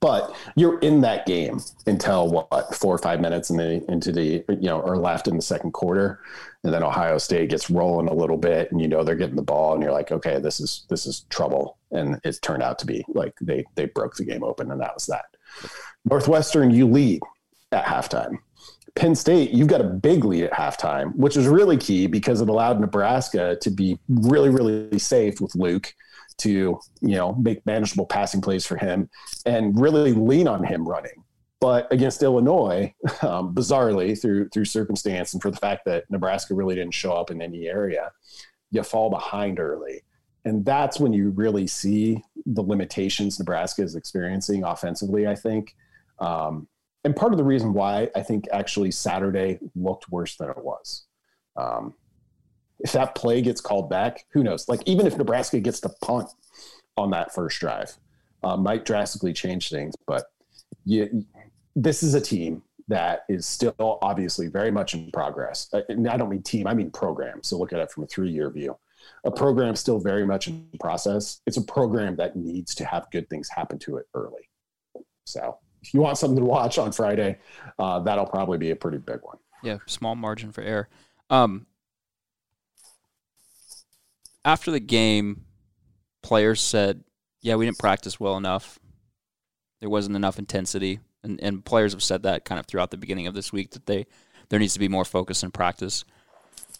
[0.00, 4.44] but you're in that game until what four or five minutes in the into the
[4.48, 6.20] you know or left in the second quarter.
[6.62, 9.42] And then ohio state gets rolling a little bit and you know they're getting the
[9.42, 11.78] ball and you're like okay this is this is trouble.
[11.90, 14.94] And it turned out to be like they they broke the game open and that
[14.94, 15.26] was that.
[16.04, 17.20] Northwestern you lead
[17.72, 18.38] at halftime.
[18.94, 22.48] Penn state you've got a big lead at halftime which is really key because it
[22.48, 25.92] allowed nebraska to be really really safe with luke
[26.38, 29.08] to you know make manageable passing plays for him
[29.46, 31.24] and really lean on him running.
[31.60, 32.92] But against Illinois,
[33.22, 37.30] um, bizarrely through through circumstance and for the fact that Nebraska really didn't show up
[37.30, 38.10] in any area,
[38.70, 40.02] you fall behind early,
[40.44, 45.26] and that's when you really see the limitations Nebraska is experiencing offensively.
[45.26, 45.74] I think.
[46.18, 46.68] Um,
[47.04, 51.04] and part of the reason why I think actually Saturday looked worse than it was.
[51.56, 51.94] Um,
[52.84, 54.68] if that play gets called back, who knows?
[54.68, 56.28] Like even if Nebraska gets to punt
[56.96, 57.96] on that first drive,
[58.44, 59.94] uh, might drastically change things.
[60.06, 60.26] But
[60.84, 61.24] you,
[61.74, 65.70] this is a team that is still obviously very much in progress.
[65.72, 67.42] Uh, and I don't mean team, I mean program.
[67.42, 68.76] So look at it from a three-year view.
[69.24, 71.40] A program still very much in process.
[71.46, 74.50] It's a program that needs to have good things happen to it early.
[75.24, 77.38] So if you want something to watch on Friday,
[77.78, 79.38] uh, that'll probably be a pretty big one.
[79.62, 80.90] Yeah, small margin for error.
[81.30, 81.66] Um,
[84.44, 85.44] after the game,
[86.22, 87.04] players said,
[87.40, 88.78] "Yeah, we didn't practice well enough.
[89.80, 93.26] There wasn't enough intensity." And and players have said that kind of throughout the beginning
[93.26, 94.06] of this week that they
[94.48, 96.04] there needs to be more focus in practice.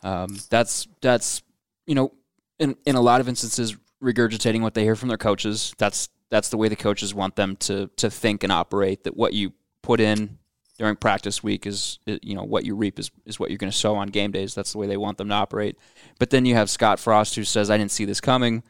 [0.03, 1.43] Um, that's that's
[1.87, 2.13] you know
[2.59, 5.75] in in a lot of instances regurgitating what they hear from their coaches.
[5.79, 9.05] That's that's the way the coaches want them to to think and operate.
[9.05, 9.53] That what you
[9.83, 10.39] put in
[10.79, 13.77] during practice week is you know what you reap is, is what you're going to
[13.77, 14.55] sow on game days.
[14.55, 15.77] That's the way they want them to operate.
[16.19, 18.63] But then you have Scott Frost who says, "I didn't see this coming."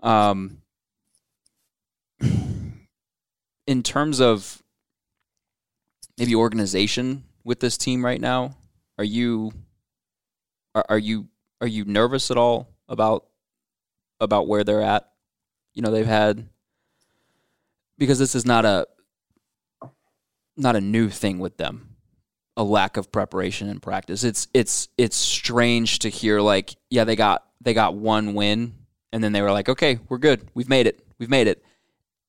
[0.00, 0.62] Um,
[3.66, 4.62] in terms of
[6.18, 8.56] maybe organization with this team right now,
[8.98, 9.52] are you
[10.74, 11.28] are, are you
[11.60, 13.26] are you nervous at all about
[14.20, 15.10] about where they're at?
[15.74, 16.48] You know, they've had
[17.98, 18.88] because this is not a
[20.60, 21.90] not a new thing with them
[22.56, 24.22] a lack of preparation and practice.
[24.22, 28.74] It's it's it's strange to hear like yeah they got they got one win
[29.12, 30.46] and then they were like okay we're good.
[30.52, 31.00] We've made it.
[31.18, 31.64] We've made it.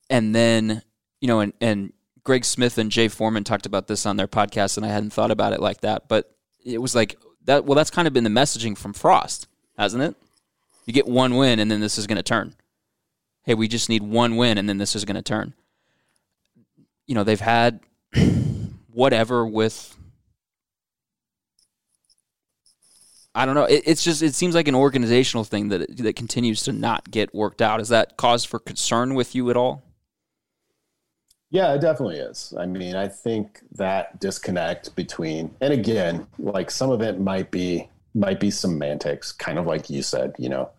[0.10, 0.84] And then
[1.20, 4.78] you know and and Greg Smith and Jay Foreman talked about this on their podcast
[4.78, 7.92] and I hadn't thought about it like that but it was like that well that's
[7.92, 10.16] kind of been the messaging from Frost hasn't it?
[10.86, 12.56] You get one win and then this is going to turn.
[13.44, 15.56] Hey we just need one win and then this is going to turn.
[17.06, 17.82] You know they've had
[18.92, 19.98] whatever with
[23.34, 23.64] I don't know.
[23.64, 27.34] It, it's just it seems like an organizational thing that that continues to not get
[27.34, 27.80] worked out.
[27.80, 29.84] Is that cause for concern with you at all?
[31.50, 32.54] Yeah, it definitely is.
[32.58, 37.90] I mean, I think that disconnect between and again, like some of it might be
[38.14, 40.70] might be semantics, kind of like you said, you know,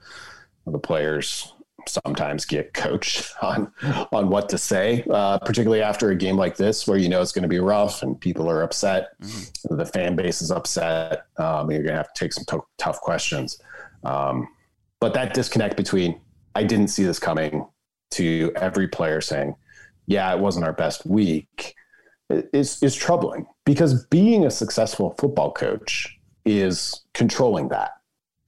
[0.67, 1.55] the players
[1.87, 3.73] sometimes get coached on
[4.13, 7.33] on what to say, uh, particularly after a game like this where you know it's
[7.33, 9.21] going to be rough and people are upset.
[9.21, 9.77] Mm-hmm.
[9.77, 11.27] The fan base is upset.
[11.39, 13.61] Um, you're going to have to take some t- tough questions.
[14.05, 14.49] Um,
[15.01, 16.21] but that disconnect between
[16.55, 17.67] I didn't see this coming
[18.13, 19.55] to every player saying,
[20.07, 21.75] "Yeah, it wasn't our best week,"
[22.53, 27.93] is is troubling because being a successful football coach is controlling that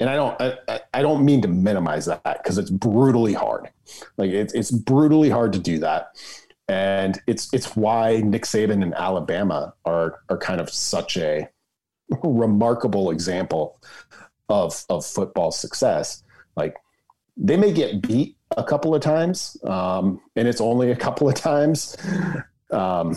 [0.01, 3.71] and I don't I, I don't mean to minimize that because it's brutally hard.
[4.17, 6.09] Like it's it's brutally hard to do that.
[6.69, 11.49] And it's it's why Nick Saban and Alabama are are kind of such a
[12.25, 13.81] remarkable example
[14.49, 16.23] of of football success.
[16.57, 16.77] Like
[17.37, 21.35] they may get beat a couple of times, um, and it's only a couple of
[21.35, 21.97] times.
[22.71, 23.17] Um,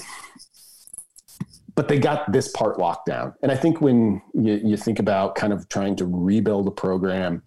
[1.78, 3.36] but they got this part locked down.
[3.44, 7.44] And I think when you, you think about kind of trying to rebuild a program,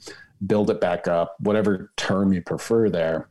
[0.47, 3.29] build it back up, whatever term you prefer there,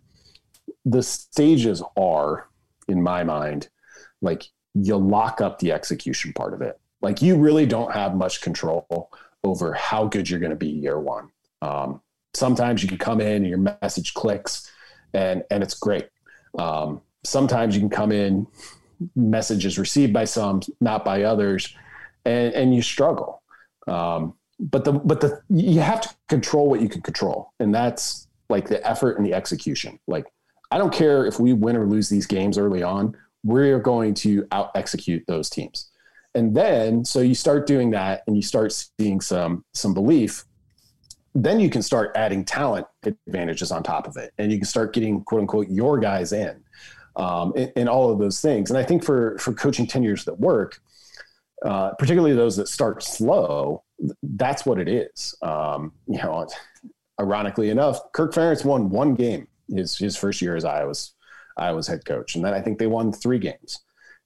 [0.83, 2.49] the stages are,
[2.89, 3.69] in my mind,
[4.21, 4.43] like
[4.73, 6.77] you lock up the execution part of it.
[7.01, 9.09] Like you really don't have much control
[9.45, 11.29] over how good you're going to be year one.
[11.61, 12.01] Um,
[12.33, 14.69] sometimes you can come in and your message clicks
[15.13, 16.09] and, and it's great.
[16.57, 18.47] Um, sometimes you can come in
[19.15, 21.75] messages received by some, not by others,
[22.25, 23.41] and, and you struggle.
[23.87, 28.27] Um, but the but the you have to control what you can control, and that's
[28.49, 29.99] like the effort and the execution.
[30.07, 30.25] Like
[30.71, 34.47] I don't care if we win or lose these games early on, we're going to
[34.51, 35.89] out execute those teams.
[36.35, 40.45] And then so you start doing that and you start seeing some some belief,
[41.33, 44.31] then you can start adding talent advantages on top of it.
[44.37, 46.61] And you can start getting quote unquote your guys in
[47.19, 48.69] um, and, and, all of those things.
[48.69, 50.81] And I think for for coaching tenures that work,
[51.65, 53.83] uh, particularly those that start slow,
[54.23, 55.35] that's what it is.
[55.41, 56.47] Um, you know,
[57.19, 61.13] ironically enough, Kirk Ferentz won one game his his first year as Iowa's
[61.57, 63.81] Iowa's head coach, and then I think they won three games.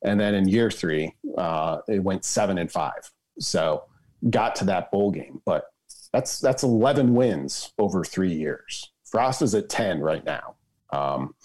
[0.05, 3.09] And then in year three, uh, it went seven and five.
[3.39, 3.85] So
[4.29, 5.65] got to that bowl game, but
[6.11, 8.91] that's that's 11 wins over three years.
[9.05, 10.55] Frost is at 10 right now.
[10.91, 11.35] Um,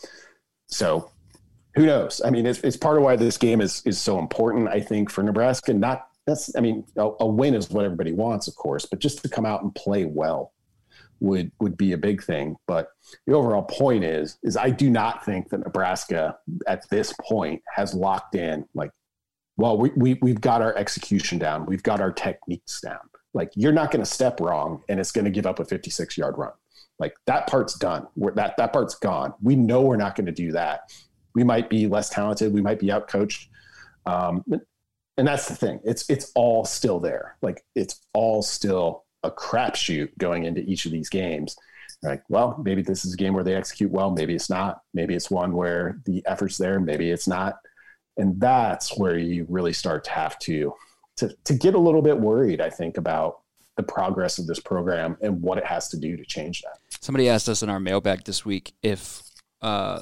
[0.66, 1.10] so
[1.78, 2.20] who knows?
[2.24, 4.68] I mean, it's, it's part of why this game is is so important.
[4.68, 8.48] I think for Nebraska, not that's I mean, a, a, win is what everybody wants,
[8.48, 10.52] of course, but just to come out and play well
[11.20, 12.56] would would be a big thing.
[12.66, 12.88] But
[13.26, 17.94] the overall point is is I do not think that Nebraska at this point has
[17.94, 18.90] locked in like,
[19.56, 22.98] well, we, we we've got our execution down, we've got our techniques down.
[23.34, 26.18] Like you're not going to step wrong, and it's going to give up a 56
[26.18, 26.52] yard run.
[26.98, 28.08] Like that part's done.
[28.16, 29.32] We're, that that part's gone.
[29.40, 30.90] We know we're not going to do that
[31.38, 33.46] we might be less talented, we might be outcoached.
[34.06, 34.42] Um,
[35.16, 35.78] and that's the thing.
[35.84, 37.36] It's it's all still there.
[37.42, 41.56] Like it's all still a crapshoot going into each of these games.
[42.02, 44.10] Like, well, maybe this is a game where they execute well.
[44.10, 44.82] Maybe it's not.
[44.94, 46.80] Maybe it's one where the effort's there.
[46.80, 47.58] Maybe it's not.
[48.16, 50.74] And that's where you really start to have to
[51.18, 52.60] to to get a little bit worried.
[52.60, 53.42] I think about
[53.76, 56.78] the progress of this program and what it has to do to change that.
[57.00, 59.22] Somebody asked us in our mailbag this week if
[59.62, 60.00] uh,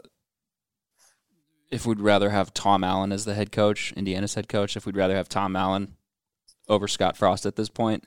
[1.71, 4.97] if we'd rather have Tom Allen as the head coach, Indiana's head coach, if we'd
[4.97, 5.97] rather have Tom Allen
[6.69, 8.07] over Scott Frost at this point.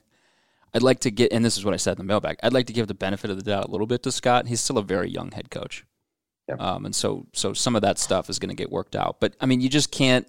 [0.72, 2.38] I'd like to get, and this is what I said in the mailbag.
[2.42, 4.46] I'd like to give the benefit of the doubt a little bit to Scott.
[4.46, 5.84] He's still a very young head coach,
[6.58, 9.18] um, and so so some of that stuff is going to get worked out.
[9.20, 10.28] But I mean, you just can't,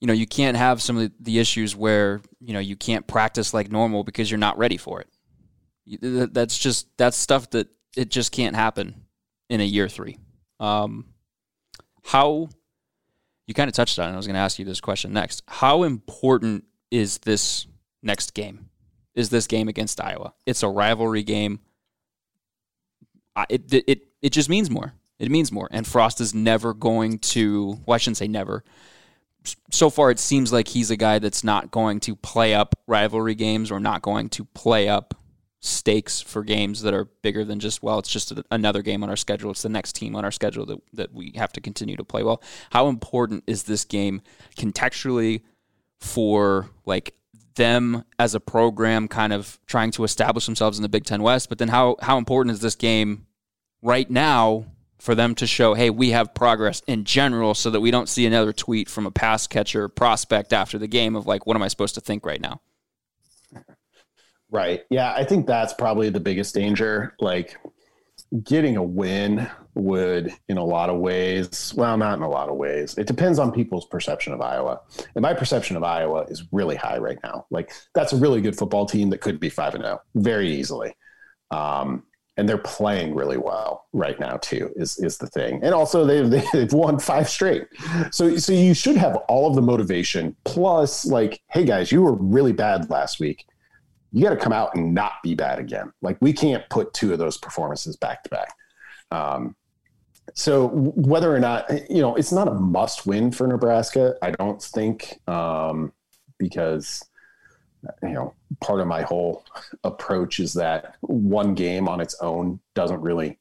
[0.00, 3.54] you know, you can't have some of the issues where you know you can't practice
[3.54, 6.34] like normal because you're not ready for it.
[6.34, 9.06] That's just that's stuff that it just can't happen
[9.48, 10.18] in a year three.
[10.60, 11.06] Um,
[12.08, 12.48] how
[13.46, 14.14] you kind of touched on it.
[14.14, 15.42] I was going to ask you this question next.
[15.46, 17.66] How important is this
[18.02, 18.70] next game?
[19.14, 20.32] Is this game against Iowa?
[20.46, 21.60] It's a rivalry game.
[23.50, 24.94] It it it just means more.
[25.18, 25.68] It means more.
[25.70, 27.78] And Frost is never going to.
[27.84, 28.64] Well, I shouldn't say never.
[29.70, 33.34] So far, it seems like he's a guy that's not going to play up rivalry
[33.34, 35.14] games or not going to play up
[35.60, 39.16] stakes for games that are bigger than just well it's just another game on our
[39.16, 39.50] schedule.
[39.50, 42.22] It's the next team on our schedule that, that we have to continue to play
[42.22, 42.42] well.
[42.70, 44.22] How important is this game
[44.56, 45.42] contextually
[45.98, 47.14] for like
[47.56, 51.48] them as a program kind of trying to establish themselves in the Big Ten West?
[51.48, 53.26] But then how how important is this game
[53.82, 54.64] right now
[54.98, 58.26] for them to show hey we have progress in general so that we don't see
[58.26, 61.68] another tweet from a pass catcher prospect after the game of like what am I
[61.68, 62.60] supposed to think right now
[64.50, 64.82] Right.
[64.90, 67.14] Yeah, I think that's probably the biggest danger.
[67.20, 67.58] Like
[68.42, 72.56] getting a win would, in a lot of ways, well, not in a lot of
[72.56, 72.96] ways.
[72.98, 74.80] It depends on people's perception of Iowa.
[75.14, 77.46] And my perception of Iowa is really high right now.
[77.50, 80.96] Like that's a really good football team that could be 5 and 0 very easily.
[81.50, 82.04] Um,
[82.38, 86.42] and they're playing really well right now too is is the thing and also they've
[86.52, 87.66] they've won five straight
[88.10, 92.14] so so you should have all of the motivation plus like hey guys you were
[92.14, 93.44] really bad last week
[94.12, 95.92] you got to come out and not be bad again.
[96.02, 98.54] Like we can't put two of those performances back to back.
[99.10, 99.54] Um,
[100.34, 104.14] so whether or not you know, it's not a must win for Nebraska.
[104.22, 105.92] I don't think um,
[106.38, 107.04] because
[108.02, 109.44] you know part of my whole
[109.84, 113.38] approach is that one game on its own doesn't really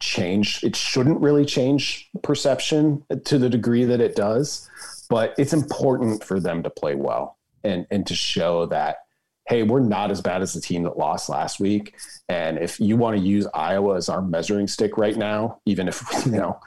[0.00, 0.62] change.
[0.62, 4.68] It shouldn't really change perception to the degree that it does,
[5.08, 9.03] but it's important for them to play well and and to show that
[9.46, 11.96] hey, we're not as bad as the team that lost last week.
[12.28, 16.02] And if you want to use Iowa as our measuring stick right now, even if,
[16.26, 16.58] you know,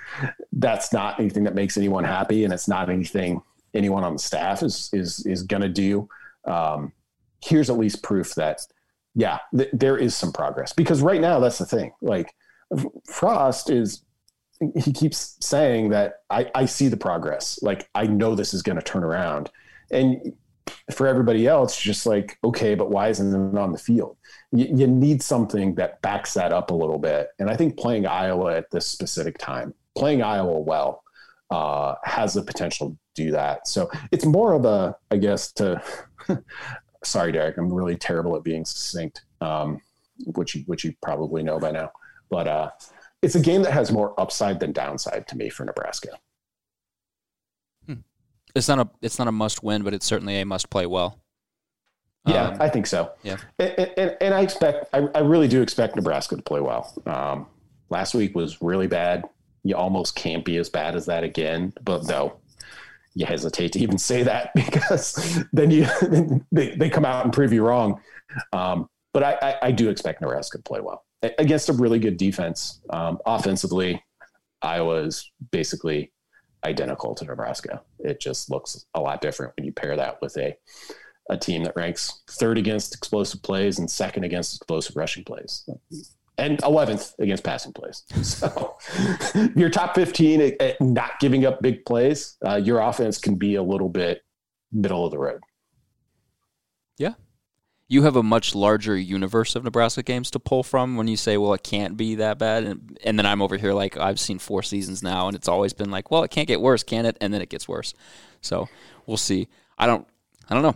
[0.54, 3.42] that's not anything that makes anyone happy and it's not anything
[3.74, 6.08] anyone on the staff is, is, is going to do.
[6.46, 6.94] Um,
[7.44, 8.62] here's at least proof that,
[9.16, 11.92] yeah, th- there is some progress because right now that's the thing.
[12.02, 12.34] Like
[13.08, 14.04] Frost is,
[14.76, 17.60] he keeps saying that I, I see the progress.
[17.62, 19.50] Like I know this is going to turn around.
[19.92, 20.34] And
[20.94, 24.18] for everybody else, just like, okay, but why isn't it on the field?
[24.52, 27.30] You, you, need something that backs that up a little bit.
[27.40, 31.04] And I think playing Iowa at this specific time, playing Iowa well,
[31.50, 33.68] uh, has the potential to do that.
[33.68, 35.82] So it's more of a, I guess, to,
[37.04, 39.82] sorry, Derek, I'm really terrible at being succinct, um,
[40.26, 41.92] which, you, which you probably know by now.
[42.30, 42.72] But uh,
[43.22, 46.20] it's a game that has more upside than downside to me for Nebraska
[48.58, 51.20] it's not a it's not a must win, but it's certainly a must play well.
[52.26, 53.12] Yeah, um, I think so.
[53.24, 56.94] Yeah, and, and, and I expect I, I, really do expect Nebraska to play well.
[57.06, 57.48] Um,
[57.90, 59.24] last week was really bad.
[59.64, 62.40] You almost can't be as bad as that again, but though
[63.14, 65.88] you hesitate to even say that because then you
[66.52, 68.02] they, they come out and prove you wrong.
[68.52, 71.06] Um, but I, I, I, do expect Nebraska to play well
[71.40, 72.82] against a really good defense.
[72.90, 74.04] Um, offensively,
[74.62, 76.12] Iowa is basically
[76.68, 77.82] identical to Nebraska.
[78.00, 80.58] It just looks a lot different when you pair that with a
[81.30, 85.68] a team that ranks third against explosive plays and second against explosive rushing plays
[86.38, 88.04] and 11th against passing plays.
[88.24, 88.78] So
[89.56, 93.64] your top 15 at, not giving up big plays, uh, your offense can be a
[93.64, 94.22] little bit
[94.72, 95.42] middle of the road.
[96.98, 97.14] Yeah,
[97.90, 101.38] you have a much larger universe of Nebraska games to pull from when you say,
[101.38, 102.64] well, it can't be that bad.
[102.64, 105.72] And, and then I'm over here like, I've seen four seasons now, and it's always
[105.72, 107.18] been like, well, it can't get worse, can it?
[107.22, 107.94] And then it gets worse.
[108.42, 108.68] So
[109.06, 109.48] we'll see.
[109.78, 110.06] I don't,
[110.50, 110.76] I don't know.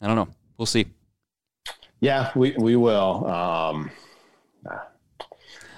[0.00, 0.28] I don't know.
[0.58, 0.86] We'll see.
[2.00, 3.26] Yeah, we, we will.
[3.26, 3.90] Um,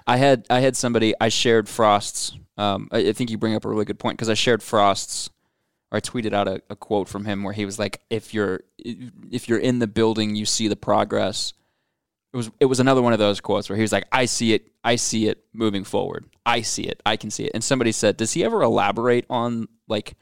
[0.07, 3.64] I had, I had somebody, I shared Frost's, um, I, I think you bring up
[3.64, 5.31] a really good point because I shared Frost's
[5.93, 8.62] or I tweeted out a, a, quote from him where he was like, "If you're
[8.78, 11.53] if you're in the building, you see the progress."
[12.32, 14.55] It was it was another one of those quotes where he was like, "I see
[14.55, 16.24] it, I see it moving forward.
[16.47, 19.68] I see it, I can see it." And somebody said, "Does he ever elaborate on
[19.86, 20.14] like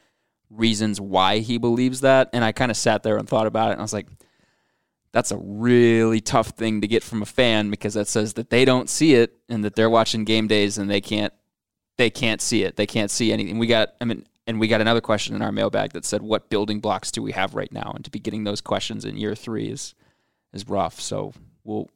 [0.50, 3.72] reasons why he believes that?" And I kind of sat there and thought about it,
[3.72, 4.08] and I was like.
[5.12, 8.64] That's a really tough thing to get from a fan because that says that they
[8.64, 11.32] don't see it and that they're watching game days and they can't
[11.98, 12.76] they can't see it.
[12.76, 13.58] They can't see anything.
[13.58, 16.50] We got I mean and we got another question in our mailbag that said, "What
[16.50, 19.34] building blocks do we have right now?" And to be getting those questions in year
[19.34, 19.94] three is
[20.52, 21.00] is rough.
[21.00, 21.32] So
[21.64, 21.88] we'll.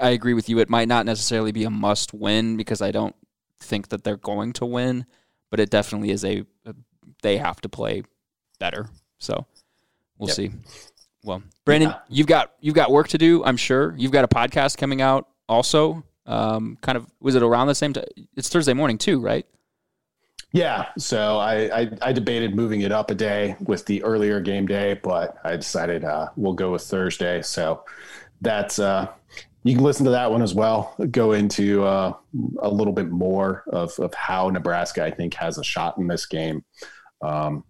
[0.00, 0.58] I agree with you.
[0.58, 3.14] It might not necessarily be a must win because I don't
[3.60, 5.04] think that they're going to win,
[5.50, 6.74] but it definitely is a, a
[7.22, 8.02] they have to play
[8.58, 8.88] better.
[9.18, 9.46] So
[10.16, 10.36] we'll yep.
[10.36, 10.50] see.
[11.22, 11.98] Well, Brandon, yeah.
[12.08, 13.44] you've got you've got work to do.
[13.44, 16.02] I'm sure you've got a podcast coming out also.
[16.24, 18.04] Um, kind of was it around the same time?
[18.36, 19.46] It's Thursday morning too, right?
[20.52, 24.66] Yeah, so I, I, I debated moving it up a day with the earlier game
[24.66, 27.42] day, but I decided uh, we'll go with Thursday.
[27.42, 27.84] So
[28.40, 29.08] that's uh,
[29.64, 30.94] you can listen to that one as well.
[31.10, 32.14] Go into uh,
[32.60, 36.24] a little bit more of, of how Nebraska I think has a shot in this
[36.24, 36.64] game.
[37.20, 37.64] Um,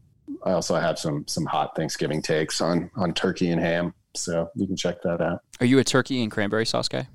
[0.45, 4.67] I also have some some hot Thanksgiving takes on on turkey and ham, so you
[4.67, 5.41] can check that out.
[5.61, 7.09] Are you a turkey and cranberry sauce guy?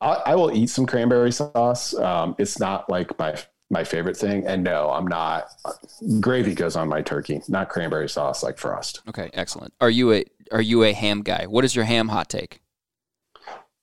[0.00, 1.94] I, I will eat some cranberry sauce.
[1.94, 3.36] Um, it's not like my
[3.72, 4.46] my favorite thing.
[4.46, 5.48] And no, I'm not.
[6.20, 9.00] Gravy goes on my turkey, not cranberry sauce like Frost.
[9.08, 9.72] Okay, excellent.
[9.80, 11.46] Are you a are you a ham guy?
[11.46, 12.60] What is your ham hot take?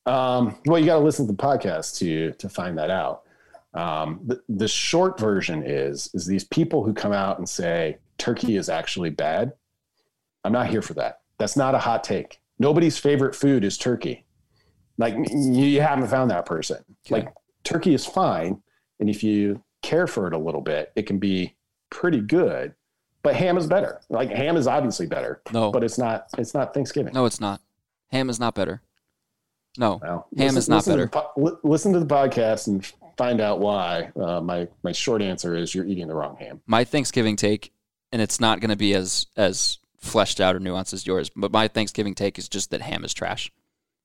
[0.06, 3.24] Um, well, you got to listen to the podcast to to find that out.
[3.74, 8.56] Um, the, the short version is is these people who come out and say turkey
[8.56, 9.54] is actually bad.
[10.44, 11.22] I'm not here for that.
[11.40, 12.40] That's not a hot take.
[12.60, 14.26] Nobody's favorite food is turkey.
[15.00, 16.84] Like you haven't found that person.
[17.08, 17.16] Okay.
[17.16, 17.34] Like
[17.64, 18.62] turkey is fine,
[19.00, 21.56] and if you care for it a little bit, it can be
[21.90, 22.74] pretty good.
[23.22, 24.00] But ham is better.
[24.10, 25.42] Like ham is obviously better.
[25.52, 26.28] No, but it's not.
[26.38, 27.14] It's not Thanksgiving.
[27.14, 27.62] No, it's not.
[28.12, 28.82] Ham is not better.
[29.78, 31.08] No, well, ham listen, is not listen better.
[31.08, 32.86] To listen to the podcast and
[33.18, 34.12] find out why.
[34.16, 36.62] Uh, my my short answer is you're eating the wrong ham.
[36.66, 37.74] My Thanksgiving take,
[38.12, 41.52] and it's not going to be as as fleshed out or nuanced as yours, but
[41.52, 43.52] my Thanksgiving take is just that ham is trash.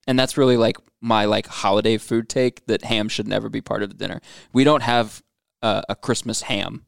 [0.07, 3.83] And that's really like my like holiday food take that ham should never be part
[3.83, 4.21] of the dinner.
[4.53, 5.23] We don't have
[5.65, 6.85] a, a Christmas ham.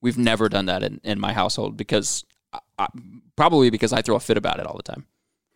[0.00, 2.24] We've never done that in, in my household because
[2.78, 2.86] I,
[3.34, 5.06] probably because I throw a fit about it all the time.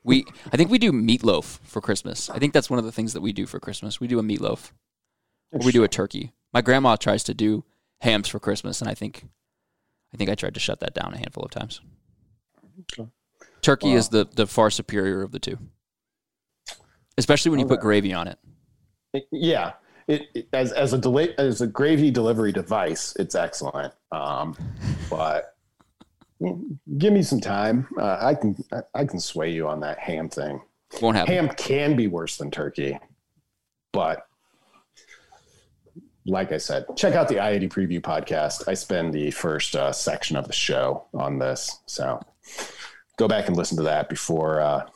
[0.02, 2.28] We I think we do meatloaf for Christmas.
[2.28, 4.00] I think that's one of the things that we do for Christmas.
[4.00, 4.72] We do a meatloaf.
[5.52, 6.32] Or we do a turkey.
[6.52, 7.64] My grandma tries to do
[8.00, 9.26] hams for Christmas and I think
[10.12, 11.80] I think I tried to shut that down a handful of times.
[12.80, 13.08] Okay.
[13.62, 13.96] Turkey wow.
[13.96, 15.58] is the the far superior of the two.
[17.18, 18.38] Especially when you put gravy on it.
[19.30, 19.72] Yeah
[20.10, 23.94] it, it, as as a delay as a gravy delivery device, it's excellent.
[24.10, 24.56] Um,
[25.08, 25.54] but
[26.98, 27.86] give me some time.
[27.96, 28.56] Uh, I can
[28.94, 30.60] I can sway you on that ham thing.
[31.00, 31.32] Won't happen.
[31.32, 32.98] Ham can be worse than turkey,
[33.92, 34.26] but
[36.26, 38.68] like I said, check out the I-80 preview podcast.
[38.68, 42.20] I spend the first uh, section of the show on this, so
[43.16, 44.60] go back and listen to that before.
[44.60, 44.86] Uh,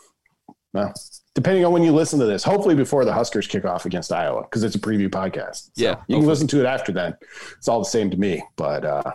[0.72, 0.92] well,
[1.34, 4.42] depending on when you listen to this, hopefully before the Huskers kick off against Iowa,
[4.42, 5.64] because it's a preview podcast.
[5.64, 5.88] So yeah.
[5.88, 6.20] You hopefully.
[6.20, 7.16] can listen to it after then.
[7.58, 8.42] It's all the same to me.
[8.56, 9.12] But uh,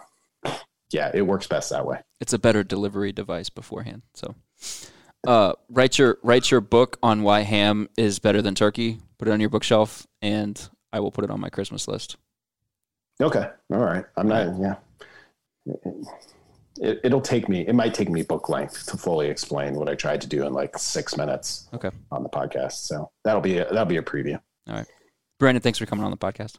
[0.92, 2.00] yeah, it works best that way.
[2.20, 4.02] It's a better delivery device beforehand.
[4.14, 4.36] So
[5.28, 9.00] uh, write your write your book on why ham is better than turkey.
[9.18, 12.18] Put it on your bookshelf and I will put it on my Christmas list.
[13.22, 13.48] Okay.
[13.72, 14.06] All right.
[14.18, 14.76] I'm not yeah
[16.82, 19.96] it, will take me it might take me book length to fully explain what i
[19.96, 21.92] tried to do in like six minutes okay.
[22.12, 22.86] on the podcast.
[22.88, 24.40] So that'll be a, that'll be a preview.
[24.68, 24.88] All right.
[25.40, 26.58] Brandon thanks for coming on the podcast.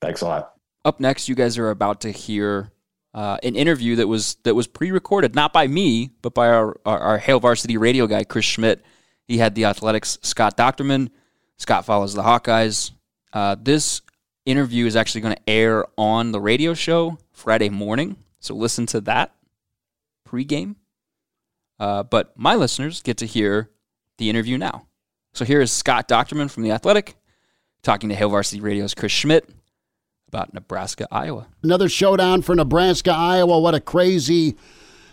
[0.00, 0.52] Thanks a lot.
[0.84, 2.70] Up next you guys are about to hear
[3.14, 6.98] uh, an interview that was that was pre-recorded not by me but by our, our,
[6.98, 8.84] our hail varsity radio guy chris schmidt.
[9.26, 11.10] He had the athletics scott dochterman.
[11.58, 12.90] Scott follows the hawkeyes.
[13.32, 14.02] Uh, this
[14.44, 19.00] interview is actually going to air on the radio show friday morning so listen to
[19.00, 19.35] that
[20.26, 20.76] pregame.
[21.78, 23.70] Uh, but my listeners get to hear
[24.18, 24.86] the interview now.
[25.34, 27.16] So here is Scott Dochterman from The Athletic
[27.82, 29.48] talking to Hail Varsity Radio's Chris Schmidt
[30.28, 31.46] about Nebraska, Iowa.
[31.62, 33.60] Another showdown for Nebraska, Iowa.
[33.60, 34.56] What a crazy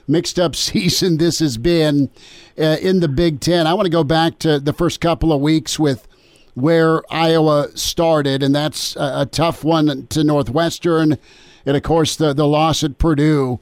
[0.07, 2.09] mixed up season this has been
[2.57, 3.67] uh, in the Big Ten.
[3.67, 6.07] I want to go back to the first couple of weeks with
[6.55, 11.17] where Iowa started, and that's a, a tough one to Northwestern
[11.65, 13.59] and of course the the loss at Purdue.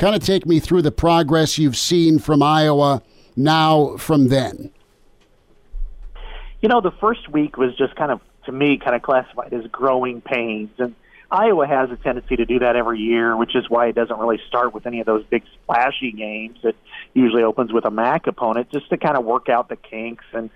[0.00, 3.02] Kind of take me through the progress you've seen from Iowa
[3.36, 4.70] now from then.
[6.62, 9.66] You know, the first week was just kind of to me kind of classified as
[9.66, 10.94] growing pains and
[11.30, 14.40] Iowa has a tendency to do that every year, which is why it doesn't really
[14.48, 16.58] start with any of those big splashy games.
[16.62, 16.76] It
[17.12, 20.48] usually opens with a MAC opponent just to kind of work out the kinks and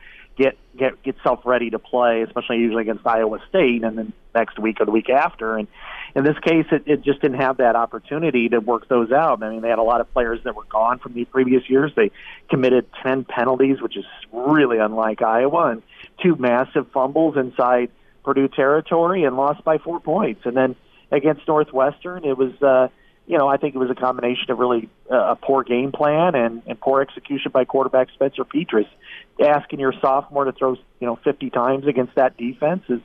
[0.77, 4.81] get get self ready to play, especially usually against Iowa State, and then next week
[4.81, 5.57] or the week after.
[5.57, 5.69] And
[6.15, 9.43] in this case, it, it just didn't have that opportunity to work those out.
[9.43, 11.93] I mean, they had a lot of players that were gone from the previous years.
[11.95, 12.11] They
[12.51, 15.83] committed ten penalties, which is really unlike Iowa, and
[16.23, 17.91] two massive fumbles inside
[18.25, 20.43] Purdue territory, and lost by four points.
[20.45, 20.77] And then
[21.11, 22.53] against Northwestern, it was.
[22.63, 22.89] uh
[23.27, 26.35] you know, I think it was a combination of really uh, a poor game plan
[26.35, 28.89] and, and poor execution by quarterback Spencer Petras
[29.41, 33.01] asking your sophomore to throw you know 50 times against that defense is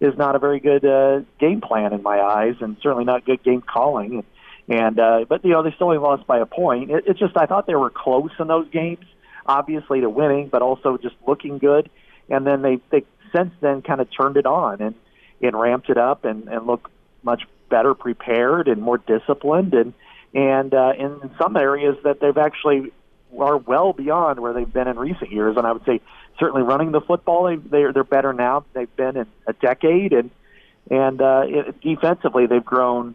[0.00, 3.42] is not a very good uh, game plan in my eyes, and certainly not good
[3.44, 4.24] game calling.
[4.68, 6.90] And, and uh, but you know they still only lost by a point.
[6.90, 9.04] It, it's just I thought they were close in those games,
[9.46, 11.88] obviously to winning, but also just looking good.
[12.28, 13.04] And then they they
[13.34, 14.94] since then kind of turned it on and
[15.40, 16.90] and ramped it up and and looked
[17.22, 19.94] much better prepared and more disciplined and
[20.34, 22.92] and uh, in some areas that they've actually
[23.38, 25.56] are well beyond where they've been in recent years.
[25.56, 26.00] And I would say
[26.38, 30.12] certainly running the football, they, they're they're better now than they've been in a decade,
[30.12, 30.30] and
[30.90, 33.14] and uh, it, defensively they've grown.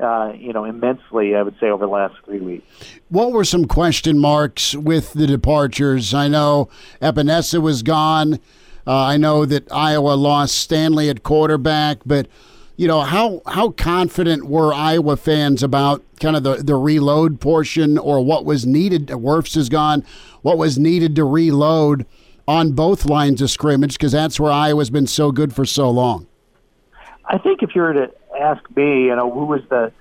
[0.00, 2.64] Uh, you know, immensely, I would say, over the last three weeks.
[3.08, 6.14] What were some question marks with the departures?
[6.14, 6.68] I know
[7.02, 8.34] Epenesa was gone.
[8.86, 12.28] Uh, I know that Iowa lost Stanley at quarterback, but
[12.78, 17.98] you know how how confident were Iowa fans about kind of the the reload portion
[17.98, 19.08] or what was needed?
[19.08, 20.04] Wirfs is gone.
[20.42, 22.06] What was needed to reload
[22.46, 26.28] on both lines of scrimmage because that's where Iowa's been so good for so long.
[27.26, 29.92] I think if you were to ask me, you know, who was the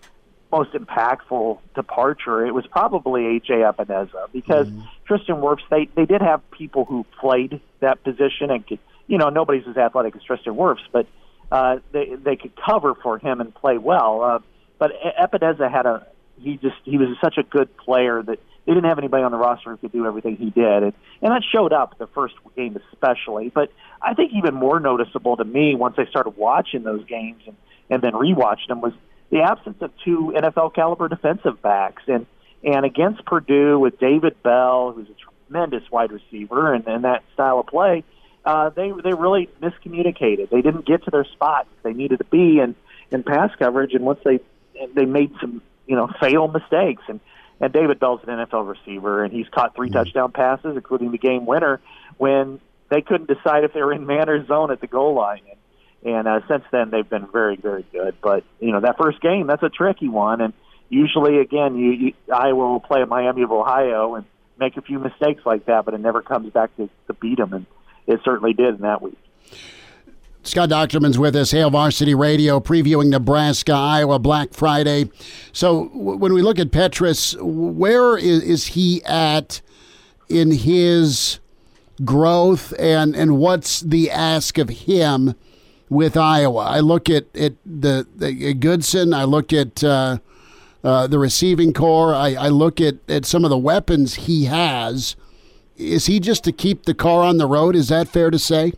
[0.52, 4.82] most impactful departure, it was probably AJ Epenesa because mm-hmm.
[5.06, 9.30] Tristan Wirfs, they they did have people who played that position and could, you know,
[9.30, 11.08] nobody's as athletic as Tristan Wirfs, but
[11.52, 14.22] uh, they they could cover for him and play well.
[14.22, 14.40] Uh,
[14.80, 16.08] but Epenesa had a
[16.40, 19.38] he just he was such a good player that they didn't have anybody on the
[19.38, 22.78] roster who could do everything he did, and and that showed up the first game
[22.92, 23.50] especially.
[23.50, 23.72] But
[24.02, 27.56] I think even more noticeable to me once I started watching those games and
[27.90, 28.94] and then rewatched them was
[29.30, 32.26] the absence of two NFL caliber defensive backs and
[32.64, 37.60] and against Purdue with David Bell, who's a tremendous wide receiver, and, and that style
[37.60, 38.04] of play
[38.76, 40.50] they they really miscommunicated.
[40.50, 42.76] They didn't get to their spots they needed to be in
[43.12, 44.40] in pass coverage, and once they
[44.96, 47.20] they made some you know fatal mistakes and
[47.60, 49.98] and David Bell's an NFL receiver, and he's caught 3 mm-hmm.
[49.98, 51.82] touchdown passes, including the game winner,
[52.18, 55.42] when they couldn't decide if they were in man or zone at the goal line.
[56.04, 58.16] And, and uh, since then, they've been very, very good.
[58.22, 60.54] But you know, that first game, that's a tricky one, and
[60.90, 64.26] usually, again, you, you Iowa will play at Miami of Ohio and
[64.60, 67.54] make a few mistakes like that, but it never comes back to, to beat them.
[67.54, 67.66] And
[68.08, 69.18] it certainly did in that week.
[70.44, 75.10] Scott Dochterman's with us, Hail Varsity Radio, previewing Nebraska, Iowa Black Friday.
[75.52, 79.60] So w- when we look at Petras, where is, is he at
[80.30, 81.40] in his
[82.06, 85.36] growth, and, and what's the ask of him
[85.90, 86.62] with Iowa?
[86.62, 90.20] I look at, at the, the Goodson, I look at uh,
[90.82, 95.18] uh, the receiving corps, I, I look at, at some of the weapons he has–
[95.78, 97.76] is he just to keep the car on the road?
[97.76, 98.74] Is that fair to say?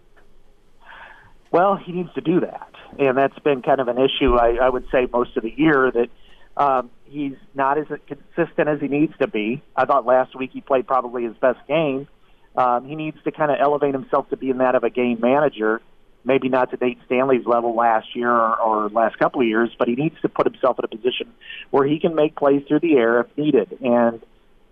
[1.51, 4.35] Well, he needs to do that, and that's been kind of an issue.
[4.35, 6.09] I, I would say most of the year that
[6.57, 9.63] um, he's not as consistent as he needs to be.
[9.75, 12.07] I thought last week he played probably his best game.
[12.55, 15.81] Um, he needs to kind of elevate himself to being that of a game manager.
[16.25, 19.87] Maybe not to Nate Stanley's level last year or, or last couple of years, but
[19.87, 21.31] he needs to put himself in a position
[21.71, 23.77] where he can make plays through the air if needed.
[23.81, 24.21] And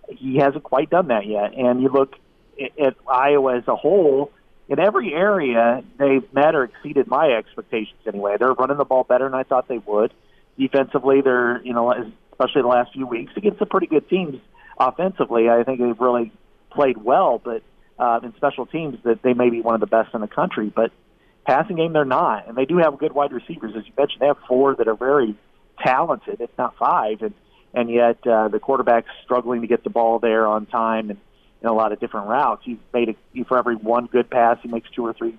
[0.10, 1.53] he hasn't quite done that yet.
[1.53, 2.16] And you look
[2.80, 4.32] at Iowa as a whole,
[4.70, 8.36] in every area, they've met or exceeded my expectations anyway.
[8.38, 10.14] They're running the ball better than I thought they would.
[10.58, 11.91] Defensively, they're, you know,
[12.32, 14.39] especially the last few weeks against some pretty good teams
[14.80, 15.49] offensively.
[15.49, 16.32] I think they've really
[16.72, 17.64] played well, but
[17.99, 20.72] uh, in special teams, that they may be one of the best in the country.
[20.76, 20.91] But
[21.45, 22.47] passing game, they're not.
[22.47, 23.74] And they do have good wide receivers.
[23.76, 25.36] As you mentioned, they have four that are very
[25.84, 27.22] talented, if not five.
[27.22, 27.34] And
[27.78, 31.19] and yet uh, the quarterback's struggling to get the ball there on time and
[31.61, 32.63] in a lot of different routes.
[32.65, 35.38] He's made a, for every one good pass, he makes two or three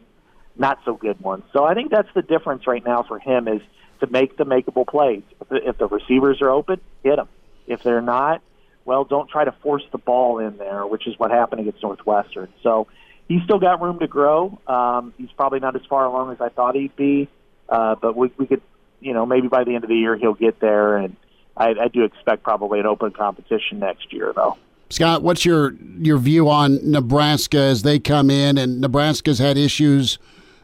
[0.56, 1.44] not so good ones.
[1.52, 3.60] So I think that's the difference right now for him is
[4.00, 5.22] to make the makeable plays.
[5.40, 7.28] If the, if the receivers are open, hit them.
[7.68, 8.42] If they're not,
[8.84, 12.48] well, don't try to force the ball in there, which is what happened against Northwestern.
[12.62, 12.88] So
[13.28, 14.58] he's still got room to grow.
[14.66, 17.28] Um, he's probably not as far along as I thought he'd be,
[17.68, 18.62] uh, but we, we could,
[19.00, 21.14] you know, maybe by the end of the year he'll get there and
[21.58, 24.56] I, I do expect probably an open competition next year, though.
[24.90, 28.56] Scott, what's your your view on Nebraska as they come in?
[28.56, 30.18] And Nebraska's had issues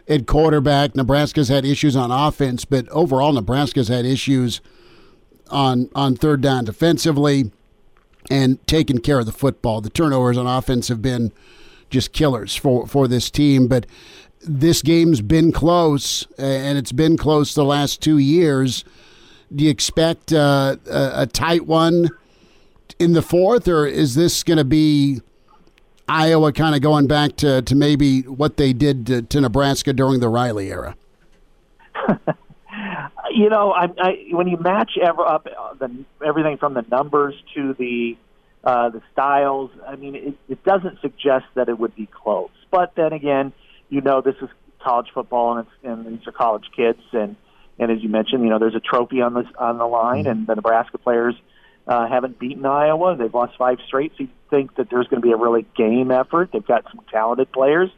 [0.08, 0.94] at quarterback.
[0.94, 4.62] Nebraska's had issues on offense, but overall, Nebraska's had issues
[5.50, 7.50] on on third down defensively
[8.30, 9.82] and taking care of the football.
[9.82, 11.32] The turnovers on offense have been
[11.90, 13.66] just killers for for this team.
[13.66, 13.84] But
[14.40, 18.84] this game's been close, and it's been close the last two years.
[19.54, 22.10] Do you expect uh, a, a tight one
[22.98, 25.20] in the fourth, or is this going to be
[26.08, 30.20] Iowa kind of going back to, to maybe what they did to, to Nebraska during
[30.20, 30.96] the Riley era?
[33.30, 37.34] you know, I, I, when you match ever up uh, the, everything from the numbers
[37.54, 38.16] to the
[38.62, 42.48] uh, the styles, I mean, it, it doesn't suggest that it would be close.
[42.70, 43.52] But then again,
[43.90, 44.48] you know, this is
[44.82, 47.36] college football, and, it's, and these are college kids, and
[47.78, 50.46] and as you mentioned, you know, there's a trophy on this on the line, and
[50.46, 51.34] the Nebraska players
[51.86, 53.16] uh, haven't beaten Iowa.
[53.16, 54.12] They've lost five straight.
[54.16, 56.50] So you think that there's going to be a really game effort.
[56.52, 57.90] They've got some talented players,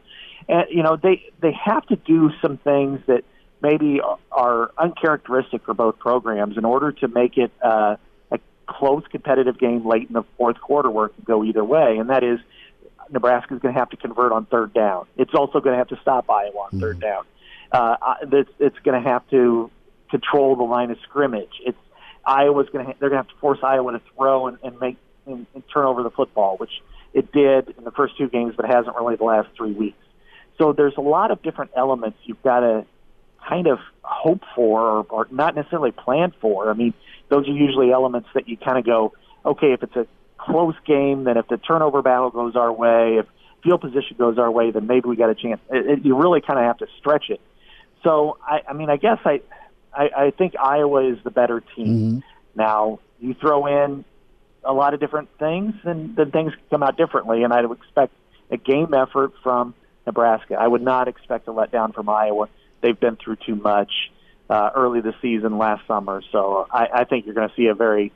[0.49, 3.23] and you know they they have to do some things that
[3.61, 4.01] maybe
[4.31, 7.95] are uncharacteristic for both programs in order to make it uh,
[8.31, 11.97] a close competitive game late in the fourth quarter where it can go either way,
[11.97, 12.39] and that is
[13.11, 15.07] Nebraska is going to have to convert on third down.
[15.17, 16.79] It's also going to have to stop Iowa on mm-hmm.
[16.79, 17.25] third down.
[17.71, 19.69] Uh, it's, it's going to have to
[20.09, 21.51] control the line of scrimmage.
[21.65, 21.77] It's
[22.25, 24.79] Iowa's going to ha- they're going to have to force Iowa to throw and, and
[24.79, 26.71] make and, and turn over the football, which
[27.13, 29.97] it did in the first two games, but hasn't really the last three weeks.
[30.57, 32.85] So there's a lot of different elements you've got to
[33.47, 36.69] kind of hope for or, or not necessarily plan for.
[36.69, 36.93] I mean,
[37.29, 39.13] those are usually elements that you kind of go,
[39.45, 40.07] okay, if it's a
[40.37, 43.25] close game, then if the turnover battle goes our way, if
[43.63, 45.61] field position goes our way, then maybe we got a chance.
[45.69, 47.41] It, it, you really kind of have to stretch it.
[48.03, 49.41] So, I, I mean, I guess I,
[49.93, 51.87] I, I think Iowa is the better team.
[51.87, 52.19] Mm-hmm.
[52.55, 54.05] Now, you throw in
[54.63, 57.43] a lot of different things, and then things come out differently.
[57.43, 58.13] And I would expect
[58.51, 59.73] a game effort from
[60.05, 60.55] Nebraska.
[60.55, 62.49] I would not expect a letdown from Iowa.
[62.81, 63.91] They've been through too much
[64.49, 67.73] uh, early this season last summer, so I, I think you're going to see a
[67.73, 68.13] very,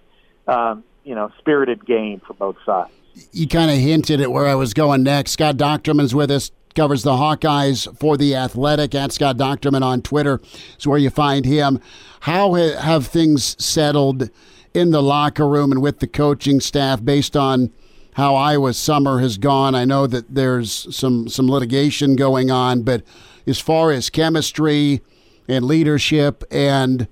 [0.47, 2.91] um, you know, spirited game for both sides.
[3.33, 5.31] You kind of hinted at where I was going next.
[5.31, 8.95] Scott Dochterman's with us, covers the Hawkeyes for the Athletic.
[8.95, 10.39] At Scott Dochterman on Twitter
[10.77, 11.79] is where you find him.
[12.21, 14.29] How have things settled
[14.73, 17.71] in the locker room and with the coaching staff based on
[18.13, 19.75] how Iowa's summer has gone?
[19.75, 23.03] I know that there's some some litigation going on, but
[23.47, 25.01] as far as chemistry
[25.47, 27.07] and leadership and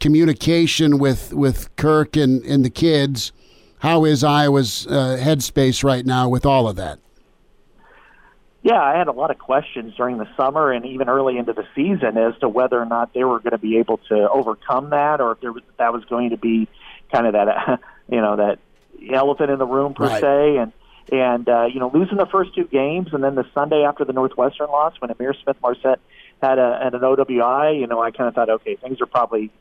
[0.00, 3.32] communication with with Kirk and, and the kids.
[3.80, 6.98] How is Iowa's uh, headspace right now with all of that?
[8.66, 11.62] Yeah, I had a lot of questions during the summer and even early into the
[11.76, 15.20] season as to whether or not they were going to be able to overcome that,
[15.20, 16.66] or if there was, that was going to be
[17.12, 17.78] kind of that,
[18.10, 18.58] you know, that
[19.14, 20.20] elephant in the room per right.
[20.20, 20.72] se, and
[21.12, 24.12] and uh, you know losing the first two games, and then the Sunday after the
[24.12, 26.00] Northwestern loss when Ihmir Smith-Marsette
[26.42, 29.52] had a had an OWI, you know, I kind of thought, okay, things are probably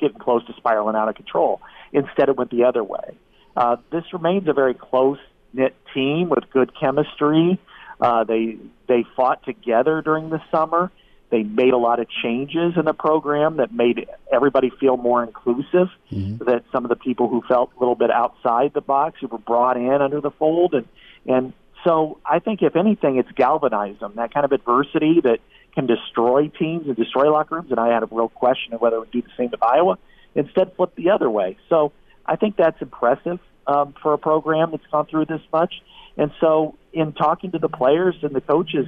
[0.00, 1.60] getting close to spiraling out of control.
[1.92, 3.16] Instead, it went the other way.
[3.56, 5.18] Uh, this remains a very close
[5.52, 7.60] knit team with good chemistry.
[8.00, 10.90] Uh, they they fought together during the summer.
[11.30, 15.88] They made a lot of changes in the program that made everybody feel more inclusive.
[16.10, 16.44] Mm-hmm.
[16.44, 19.38] That some of the people who felt a little bit outside the box who were
[19.38, 20.88] brought in under the fold, and
[21.26, 21.52] and
[21.84, 24.14] so I think if anything, it's galvanized them.
[24.16, 25.38] That kind of adversity that
[25.74, 27.70] can destroy teams and destroy locker rooms.
[27.70, 29.98] And I had a real question of whether it would do the same with Iowa.
[30.34, 31.58] Instead, flip the other way.
[31.68, 31.92] So
[32.26, 35.74] I think that's impressive um, for a program that's gone through this much.
[36.16, 38.86] And so, in talking to the players and the coaches,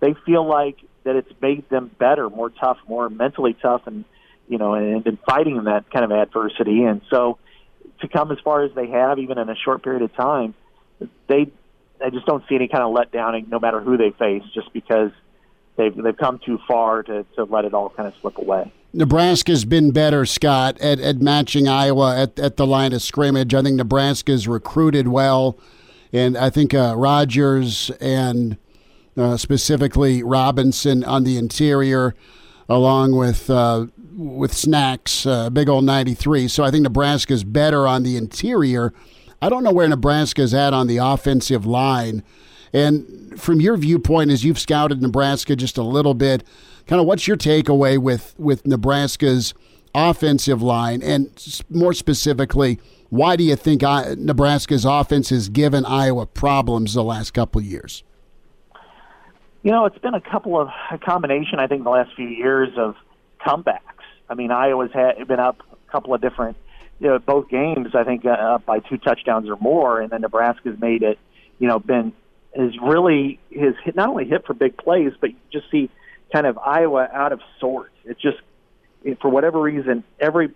[0.00, 4.04] they feel like that it's made them better, more tough, more mentally tough, and
[4.48, 6.84] you know, and, and fighting in that kind of adversity.
[6.84, 7.38] And so,
[8.00, 10.54] to come as far as they have, even in a short period of time,
[11.28, 11.50] they
[12.04, 15.10] I just don't see any kind of letdown, no matter who they face, just because
[15.76, 18.72] they've they've come too far to, to let it all kind of slip away.
[18.94, 23.54] Nebraska's been better, Scott, at, at matching Iowa at, at the line of scrimmage.
[23.54, 25.58] I think Nebraska's recruited well,
[26.12, 28.56] and I think uh, Rogers and
[29.16, 32.14] uh, specifically Robinson on the interior,
[32.68, 36.48] along with uh, with Snacks, uh, big old ninety three.
[36.48, 38.92] So I think Nebraska's better on the interior.
[39.40, 42.22] I don't know where Nebraska's at on the offensive line.
[42.72, 46.44] And from your viewpoint, as you've scouted Nebraska just a little bit,
[46.86, 49.52] kind of what's your takeaway with with Nebraska's
[49.94, 51.30] offensive line, and
[51.70, 52.78] more specifically,
[53.10, 58.02] why do you think Nebraska's offense has given Iowa problems the last couple of years?
[59.62, 61.58] You know, it's been a couple of a combination.
[61.58, 62.96] I think the last few years of
[63.46, 63.78] comebacks.
[64.28, 66.56] I mean, Iowa's had been up a couple of different,
[67.00, 67.94] you know, both games.
[67.94, 71.18] I think uh, up by two touchdowns or more, and then Nebraska's made it,
[71.58, 72.12] you know, been
[72.54, 75.90] is really his hit, not only hit for big plays, but you just see
[76.32, 77.94] kind of Iowa out of sorts.
[78.04, 78.38] It just
[79.20, 80.50] for whatever reason every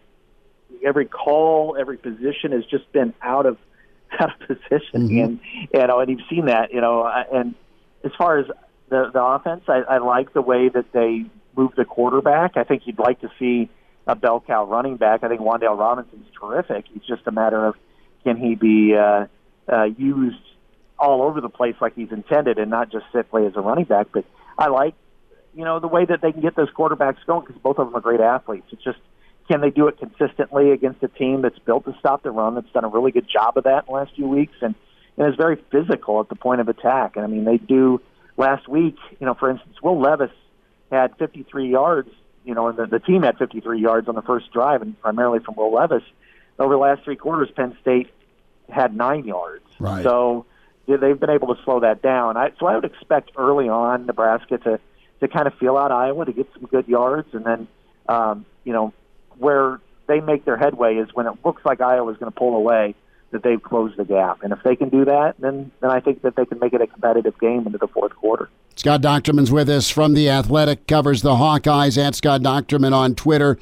[0.84, 3.59] every call, every position has just been out of
[4.20, 5.18] out of position, mm-hmm.
[5.18, 5.40] and
[5.72, 7.55] you know, and you've seen that, you know, and
[8.05, 8.47] as far as
[8.88, 11.24] the the offense, I, I like the way that they
[11.57, 12.57] move the quarterback.
[12.57, 13.70] I think you'd like to see
[14.07, 15.24] a bell cow running back.
[15.24, 16.84] I think Wan'Dale Robinson's terrific.
[16.94, 17.74] It's just a matter of
[18.22, 19.26] can he be uh,
[19.72, 20.36] uh, used
[20.99, 24.09] all over the place like he's intended and not just simply as a running back.
[24.12, 24.24] But
[24.59, 24.94] I like,
[25.57, 27.96] you know, the way that they can get those quarterbacks going because both of them
[27.96, 28.66] are great athletes.
[28.70, 28.98] It's just
[29.48, 32.70] can they do it consistently against a team that's built to stop the run, that's
[32.72, 34.74] done a really good job of that in the last few weeks, and
[35.16, 37.16] and is very physical at the point of attack.
[37.16, 38.00] And I mean, they do.
[38.38, 40.30] Last week, you know, for instance, Will Levis
[40.92, 42.11] had 53 yards.
[42.44, 45.38] You know, and the, the team had 53 yards on the first drive, and primarily
[45.38, 46.02] from Will Levis.
[46.59, 48.11] Over the last three quarters, Penn State
[48.68, 49.64] had nine yards.
[49.78, 50.04] Right.
[50.04, 50.44] So
[50.86, 52.36] they've been able to slow that down.
[52.36, 54.80] I, so I would expect early on Nebraska to
[55.21, 57.69] to kind of feel out Iowa to get some good yards, and then
[58.09, 58.93] um, you know
[59.39, 62.95] where they make their headway is when it looks like Iowa's going to pull away
[63.33, 64.43] that they've closed the gap.
[64.43, 66.81] And if they can do that, then then I think that they can make it
[66.81, 68.49] a competitive game into the fourth quarter.
[68.77, 73.59] Scott Dochterman's with us from the Athletic, covers the Hawkeyes at Scott Dochterman on Twitter.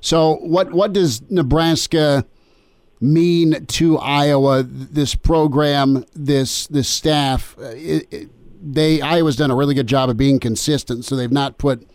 [0.00, 2.24] So what what does Nebraska
[3.00, 4.62] mean to Iowa?
[4.62, 8.28] This program, this this staff, it, it,
[8.60, 11.04] they Iowa's done a really good job of being consistent.
[11.04, 11.88] So they've not put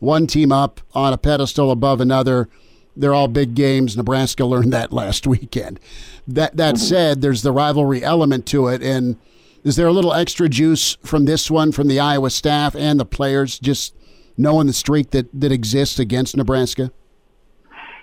[0.00, 2.48] one team up on a pedestal above another.
[2.96, 3.96] They're all big games.
[3.96, 5.80] Nebraska learned that last weekend.
[6.26, 6.84] That that mm-hmm.
[6.84, 9.16] said, there's the rivalry element to it, and
[9.64, 13.04] is there a little extra juice from this one from the Iowa staff and the
[13.04, 13.94] players just
[14.36, 16.92] knowing the streak that that exists against Nebraska?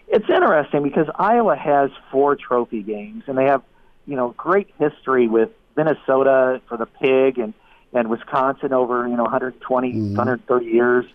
[0.08, 3.64] It's interesting because Iowa has four trophy games, and they have
[4.06, 7.54] you know great history with Minnesota for the pig and
[7.96, 10.16] and Wisconsin over you know 120 mm-hmm.
[10.16, 11.06] 130 years,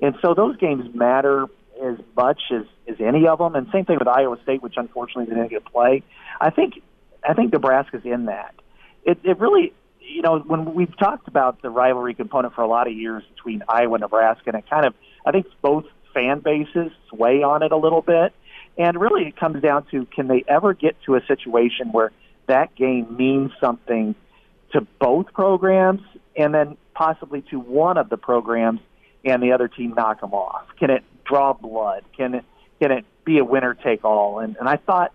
[0.00, 1.46] and so those games matter
[1.82, 3.54] as much as, as any of them.
[3.54, 6.02] And same thing with Iowa State, which unfortunately they didn't get to play.
[6.40, 6.82] I think
[7.28, 8.54] I think Nebraska's in that.
[9.04, 12.86] It, it really, you know, when we've talked about the rivalry component for a lot
[12.86, 14.94] of years between Iowa and Nebraska, and it kind of,
[15.26, 15.84] I think both
[16.14, 18.32] fan bases sway on it a little bit.
[18.76, 22.12] And really, it comes down to can they ever get to a situation where
[22.46, 24.14] that game means something
[24.72, 26.02] to both programs
[26.38, 28.80] and then possibly to one of the programs
[29.24, 30.64] and the other team knock them off?
[30.78, 32.04] Can it draw blood?
[32.16, 32.44] Can it
[32.80, 34.38] can it be a winner take all?
[34.38, 35.12] And and I thought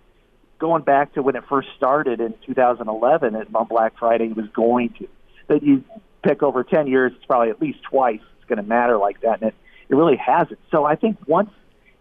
[0.59, 4.47] going back to when it first started in 2011 at, on Black Friday it was
[4.53, 5.07] going to
[5.47, 5.83] that you
[6.21, 9.41] pick over 10 years it's probably at least twice it's going to matter like that
[9.41, 9.55] and it
[9.89, 10.59] it really hasn't.
[10.71, 11.49] So I think once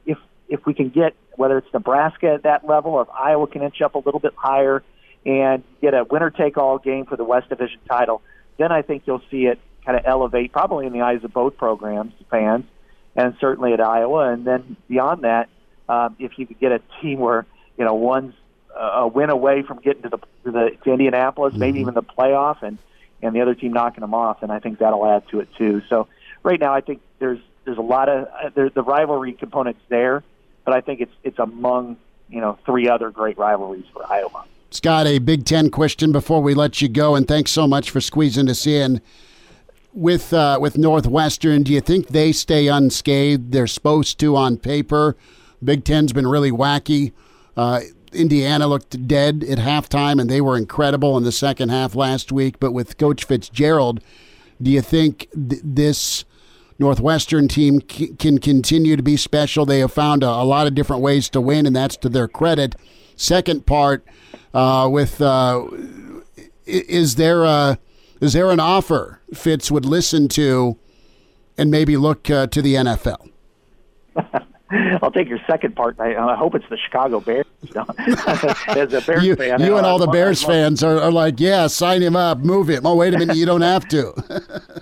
[0.04, 0.18] if
[0.48, 3.80] if we can get whether it's Nebraska at that level or if Iowa can inch
[3.80, 4.82] up a little bit higher
[5.24, 8.22] and get a winner take all game for the West Division title,
[8.58, 11.56] then I think you'll see it kind of elevate probably in the eyes of both
[11.56, 12.64] programs fans
[13.16, 14.32] and certainly at Iowa.
[14.32, 15.48] And then beyond that,
[15.88, 17.46] um, if you could get a team where
[17.76, 18.34] you know one's
[18.74, 21.60] a win away from getting to the to, the, to Indianapolis, mm-hmm.
[21.60, 22.78] maybe even the playoff, and
[23.20, 25.82] and the other team knocking them off, and I think that'll add to it too.
[25.88, 26.08] So
[26.42, 30.24] right now, I think there's there's a lot of uh, there's the rivalry components there,
[30.64, 31.96] but I think it's it's among
[32.28, 34.44] you know three other great rivalries for Iowa.
[34.74, 38.00] Scott, a Big Ten question before we let you go, and thanks so much for
[38.00, 39.00] squeezing us in
[39.92, 43.52] with uh, with Northwestern, do you think they stay unscathed?
[43.52, 45.16] They're supposed to on paper.
[45.62, 47.12] Big Ten's been really wacky.
[47.56, 47.80] Uh,
[48.12, 52.58] Indiana looked dead at halftime, and they were incredible in the second half last week.
[52.58, 54.02] But with Coach Fitzgerald,
[54.60, 56.24] do you think th- this
[56.78, 59.64] Northwestern team c- can continue to be special?
[59.64, 62.28] They have found a, a, lot of different ways to win, and that's to their
[62.28, 62.74] credit.
[63.22, 64.04] Second part,
[64.52, 65.64] uh, with uh,
[66.66, 67.78] is there a
[68.20, 70.76] is there an offer Fitz would listen to
[71.56, 73.30] and maybe look uh, to the NFL?
[75.02, 76.00] I'll take your second part.
[76.00, 77.46] I, I hope it's the Chicago Bears.
[78.68, 81.66] As a Bears you, fan, you and all the Bears fans are, are, like, yeah,
[81.68, 82.84] sign him up, move him.
[82.84, 84.12] Oh, wait a minute, you don't have to.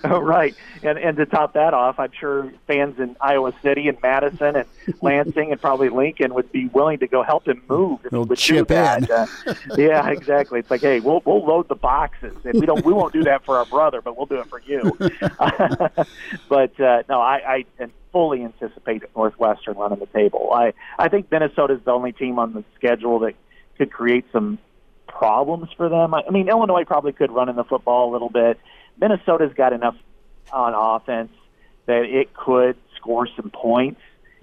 [0.04, 0.54] oh, right.
[0.82, 4.66] And and to top that off, I'm sure fans in Iowa City and Madison and
[5.02, 8.38] Lansing and probably Lincoln would be willing to go help him move if he would
[8.38, 8.70] chip.
[8.70, 8.76] In.
[9.10, 9.26] Uh,
[9.76, 10.60] yeah, exactly.
[10.60, 13.44] It's like, hey, we'll we'll load the boxes, and we don't we won't do that
[13.44, 14.96] for our brother, but we'll do it for you.
[16.48, 20.50] but uh, no, I, I and fully anticipate Northwestern running the table.
[20.52, 23.34] I I think Minnesota is the only team on the schedule that
[23.78, 24.58] could create some
[25.06, 26.14] problems for them.
[26.14, 28.58] I, I mean, Illinois probably could run in the football a little bit.
[29.00, 29.96] Minnesota's got enough
[30.52, 31.32] on offense
[31.86, 34.00] that it could score some points.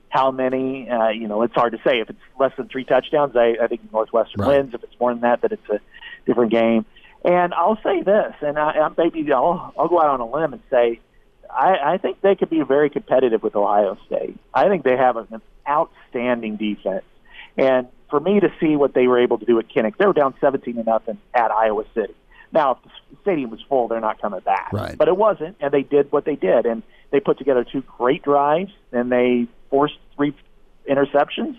[0.09, 0.89] How many?
[0.89, 1.99] Uh, you know, it's hard to say.
[1.99, 4.57] If it's less than three touchdowns, I, I think Northwestern right.
[4.57, 4.73] wins.
[4.73, 5.79] If it's more than that, that it's a
[6.25, 6.85] different game.
[7.25, 10.53] And I'll say this, and I, I maybe I'll, I'll go out on a limb
[10.53, 10.99] and say
[11.49, 14.37] I, I think they could be very competitive with Ohio State.
[14.53, 17.05] I think they have an outstanding defense,
[17.57, 20.13] and for me to see what they were able to do at Kinnick, they were
[20.13, 22.13] down seventeen to nothing at Iowa City.
[22.53, 24.71] Now, if the stadium was full, they're not coming back.
[24.71, 24.97] Right.
[24.97, 26.81] But it wasn't, and they did what they did, and
[27.11, 30.33] they put together two great drives, and they forced three
[30.89, 31.57] interceptions.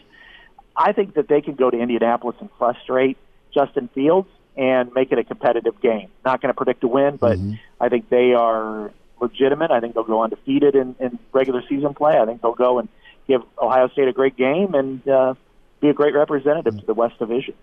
[0.74, 3.18] I think that they can go to Indianapolis and frustrate
[3.52, 6.08] Justin Fields and make it a competitive game.
[6.24, 7.54] Not going to predict a win, but mm-hmm.
[7.80, 8.90] I think they are
[9.20, 9.70] legitimate.
[9.70, 12.18] I think they'll go undefeated in, in regular season play.
[12.18, 12.88] I think they'll go and
[13.26, 15.34] give Ohio State a great game and uh,
[15.80, 17.54] be a great representative to the West Division.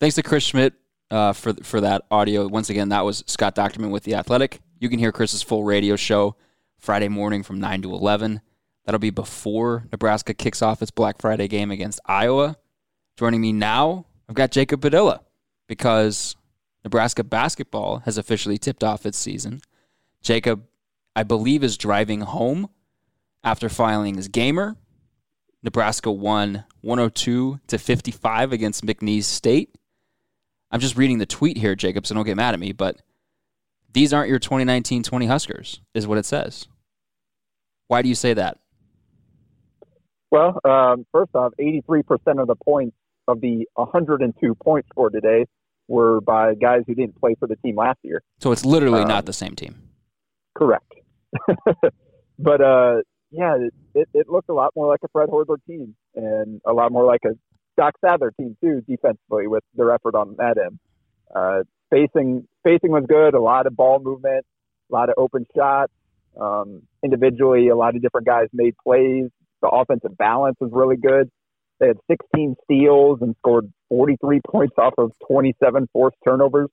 [0.00, 0.74] Thanks to Chris Schmidt
[1.10, 2.46] uh, for for that audio.
[2.48, 4.60] Once again, that was Scott Dochterman with the Athletic.
[4.80, 6.36] You can hear Chris's full radio show
[6.78, 8.40] Friday morning from nine to eleven.
[8.84, 12.56] That'll be before Nebraska kicks off its Black Friday game against Iowa.
[13.16, 15.20] Joining me now, I've got Jacob Padilla
[15.68, 16.34] because
[16.82, 19.60] Nebraska basketball has officially tipped off its season.
[20.20, 20.64] Jacob,
[21.14, 22.68] I believe, is driving home
[23.44, 24.76] after filing his gamer.
[25.62, 29.74] Nebraska won 102 to 55 against McNeese State.
[30.70, 33.00] I'm just reading the tweet here, Jacob, so don't get mad at me, but
[33.92, 36.66] these aren't your 2019 20 Huskers, is what it says.
[37.88, 38.58] Why do you say that?
[40.30, 42.96] Well, um, first off, 83% of the points
[43.28, 45.44] of the 102 points scored today
[45.88, 48.22] were by guys who didn't play for the team last year.
[48.40, 49.90] So it's literally um, not the same team.
[50.54, 50.90] Correct.
[52.38, 52.96] but uh,
[53.30, 53.56] yeah,
[53.94, 57.04] it, it looked a lot more like a Fred Hoiberg team and a lot more
[57.04, 57.30] like a
[57.76, 60.78] Doc Sadler team too, defensively with their effort on that end.
[61.34, 64.44] Uh, spacing was good, a lot of ball movement,
[64.90, 65.92] a lot of open shots.
[66.40, 69.28] Um, individually, a lot of different guys made plays.
[69.60, 71.30] The offensive balance was really good.
[71.78, 76.68] They had 16 steals and scored 43 points off of 27 forced turnovers.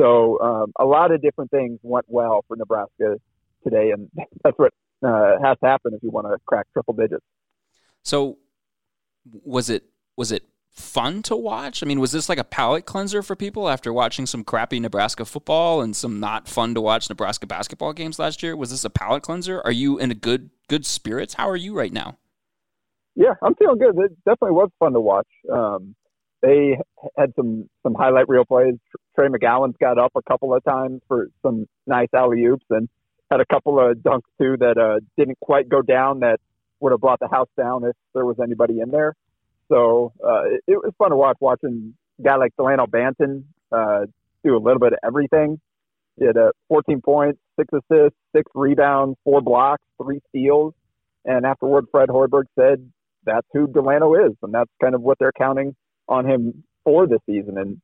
[0.00, 3.16] So um, a lot of different things went well for Nebraska
[3.64, 4.08] today, and
[4.44, 4.72] that's what
[5.04, 7.24] uh, has to happen if you want to crack triple digits.
[8.02, 8.38] So,
[9.44, 9.84] was it
[10.16, 11.82] was it fun to watch?
[11.82, 15.24] I mean, was this like a palate cleanser for people after watching some crappy Nebraska
[15.24, 18.56] football and some not fun to watch Nebraska basketball games last year?
[18.56, 19.60] Was this a palate cleanser?
[19.64, 21.34] Are you in a good good spirits?
[21.34, 22.18] How are you right now?
[23.14, 23.96] Yeah, I'm feeling good.
[23.98, 25.28] It definitely was fun to watch.
[25.52, 25.94] Um,
[26.40, 26.78] they
[27.16, 28.74] had some some highlight reel plays.
[29.14, 32.88] Trey McGowens got up a couple of times for some nice alley oops and
[33.32, 36.38] had a couple of dunks too that uh, didn't quite go down that
[36.80, 39.14] would have brought the house down if there was anybody in there.
[39.68, 44.06] So uh, it, it, was fun to watch watching a guy like Dalano Banton uh,
[44.44, 45.58] do a little bit of everything.
[46.18, 50.74] He had uh, 14 points, six assists, six rebounds, four blocks, three steals.
[51.24, 52.90] And afterward, Fred Hoiberg said
[53.24, 55.74] that's who Dalano is, and that's kind of what they're counting
[56.08, 57.56] on him for this season.
[57.56, 57.80] And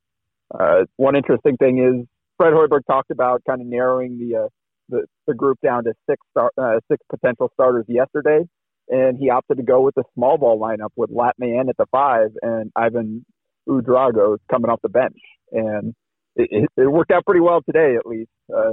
[0.52, 4.48] uh, one interesting thing is Fred Hoiberg talked about kind of narrowing the uh,
[4.88, 8.40] the, the group down to six star, uh, six potential starters yesterday,
[8.88, 11.86] and he opted to go with the small ball lineup with Lat Mayen at the
[11.90, 13.24] five and Ivan
[13.68, 15.18] Ouedraogo coming off the bench,
[15.52, 15.94] and
[16.36, 18.30] it, it, worked out pretty well today at least.
[18.54, 18.72] Uh,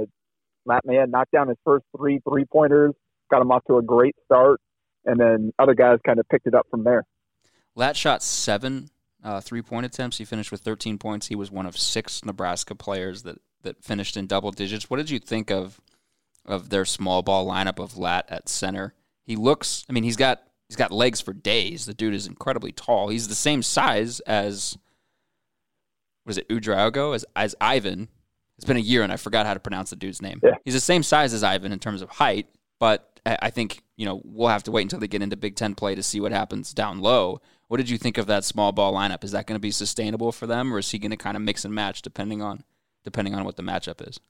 [0.64, 2.94] Lat Mayen knocked down his first three three pointers,
[3.30, 4.60] got him off to a great start,
[5.04, 7.04] and then other guys kind of picked it up from there.
[7.74, 8.88] Lat shot seven
[9.22, 10.18] uh, three point attempts.
[10.18, 11.26] He finished with 13 points.
[11.26, 14.88] He was one of six Nebraska players that that finished in double digits.
[14.88, 15.80] What did you think of
[16.46, 18.94] of their small ball lineup of Lat at center.
[19.24, 19.84] He looks.
[19.88, 21.86] I mean, he's got he's got legs for days.
[21.86, 23.08] The dude is incredibly tall.
[23.08, 24.76] He's the same size as
[26.24, 28.08] was it Ouedraogo as as Ivan.
[28.56, 30.40] It's been a year and I forgot how to pronounce the dude's name.
[30.42, 30.52] Yeah.
[30.64, 32.46] He's the same size as Ivan in terms of height,
[32.80, 35.74] but I think you know we'll have to wait until they get into Big Ten
[35.74, 37.40] play to see what happens down low.
[37.68, 39.24] What did you think of that small ball lineup?
[39.24, 41.42] Is that going to be sustainable for them, or is he going to kind of
[41.42, 42.62] mix and match depending on
[43.04, 44.20] depending on what the matchup is?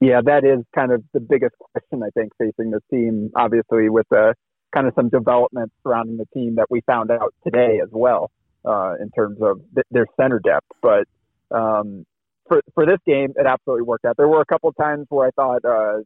[0.00, 3.30] Yeah, that is kind of the biggest question I think facing this team.
[3.34, 4.34] Obviously, with the
[4.74, 8.30] kind of some development surrounding the team that we found out today as well
[8.64, 10.66] uh, in terms of th- their center depth.
[10.82, 11.08] But
[11.50, 12.06] um,
[12.46, 14.16] for for this game, it absolutely worked out.
[14.16, 15.98] There were a couple times where I thought uh,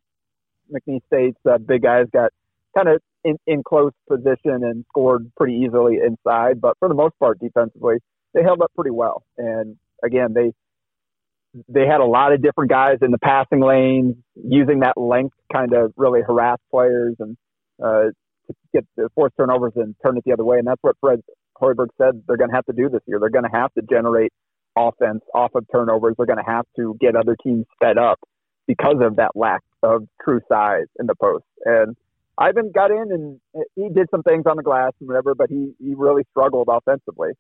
[0.73, 2.33] McNeese State's uh, big guys got
[2.75, 7.19] kind of in, in close position and scored pretty easily inside, but for the most
[7.19, 7.97] part, defensively,
[8.35, 9.23] they held up pretty well.
[9.37, 10.53] And again, they
[11.69, 15.73] they had a lot of different guys in the passing lanes using that length kind
[15.75, 17.37] of really harass players and
[17.83, 18.05] uh,
[18.73, 20.59] get the force turnovers and turn it the other way.
[20.59, 21.21] And that's what Fred
[21.61, 23.19] Hoiberg said they're going to have to do this year.
[23.21, 24.33] They're going to have to generate
[24.77, 26.15] offense off of turnovers.
[26.17, 28.19] They're going to have to get other teams sped up
[28.67, 31.45] because of that lack of true size in the post.
[31.65, 31.97] And
[32.39, 35.73] Ivan got in and he did some things on the glass and whatever, but he,
[35.79, 37.31] he really struggled offensively.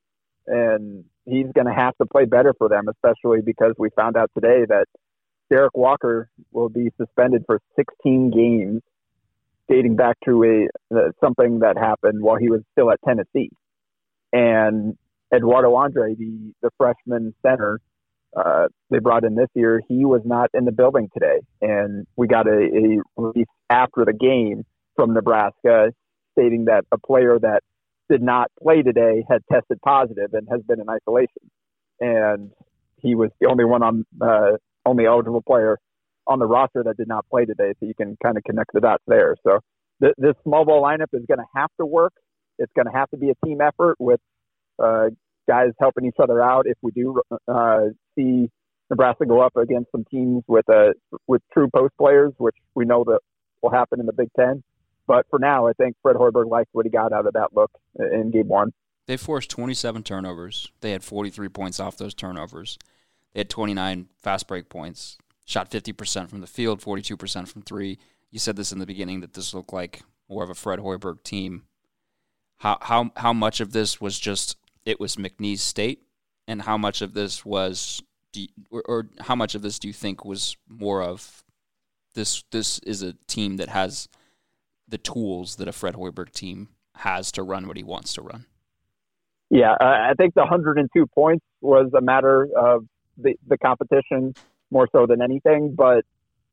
[0.46, 4.30] And he's going to have to play better for them, especially because we found out
[4.34, 4.86] today that
[5.50, 8.82] Derrick Walker will be suspended for 16 games,
[9.68, 13.50] dating back to a uh, something that happened while he was still at Tennessee.
[14.32, 14.96] And
[15.34, 17.80] Eduardo Andre, the the freshman center,
[18.34, 22.26] uh, they brought in this year, he was not in the building today, and we
[22.26, 24.64] got a, a release after the game
[24.96, 25.92] from Nebraska
[26.32, 27.62] stating that a player that
[28.10, 31.50] did not play today had tested positive and has been in isolation.
[32.00, 32.50] And
[33.00, 35.78] he was the only one on, uh, only eligible player
[36.26, 37.72] on the roster that did not play today.
[37.80, 39.36] So you can kind of connect the dots there.
[39.44, 39.60] So
[40.02, 42.12] th- this small ball lineup is going to have to work.
[42.58, 44.20] It's going to have to be a team effort with
[44.82, 45.10] uh,
[45.48, 46.66] guys helping each other out.
[46.66, 48.50] If we do uh, see
[48.90, 50.90] Nebraska go up against some teams with uh,
[51.26, 53.20] with true post players, which we know that
[53.62, 54.62] will happen in the Big Ten,
[55.06, 57.70] but for now, I think Fred Hoiberg liked what he got out of that look
[57.98, 58.72] in game one.
[59.06, 60.70] They forced 27 turnovers.
[60.80, 62.78] They had 43 points off those turnovers.
[63.32, 67.98] They had 29 fast break points, shot 50% from the field, 42% from three.
[68.30, 71.22] You said this in the beginning that this looked like more of a Fred Hoiberg
[71.22, 71.64] team.
[72.58, 76.02] How how how much of this was just it was McNeese State,
[76.46, 78.02] and how much of this was
[78.32, 81.42] you, or, or how much of this do you think was more of
[82.14, 84.08] this this is a team that has
[84.92, 88.44] the tools that a Fred Hoiberg team has to run what he wants to run.
[89.48, 92.84] Yeah, I think the 102 points was a matter of
[93.16, 94.34] the, the competition
[94.70, 96.04] more so than anything, but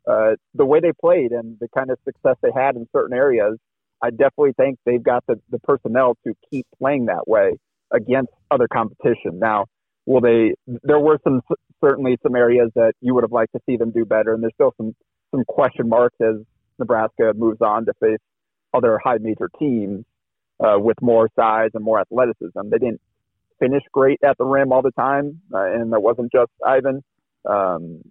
[0.10, 3.58] uh, the way they played and the kind of success they had in certain areas,
[4.02, 7.58] I definitely think they've got the, the personnel to keep playing that way
[7.92, 9.40] against other competition.
[9.40, 9.66] Now,
[10.06, 10.56] will they?
[10.84, 11.42] There were some
[11.84, 14.54] certainly some areas that you would have liked to see them do better, and there's
[14.56, 14.96] still some
[15.32, 16.36] some question marks as
[16.80, 18.20] Nebraska moves on to face
[18.74, 20.06] other high major teams
[20.60, 22.70] uh, with more size and more athleticism.
[22.70, 23.02] They didn't
[23.60, 27.04] finish great at the rim all the time, uh, and that wasn't just Ivan.
[27.46, 28.02] Um,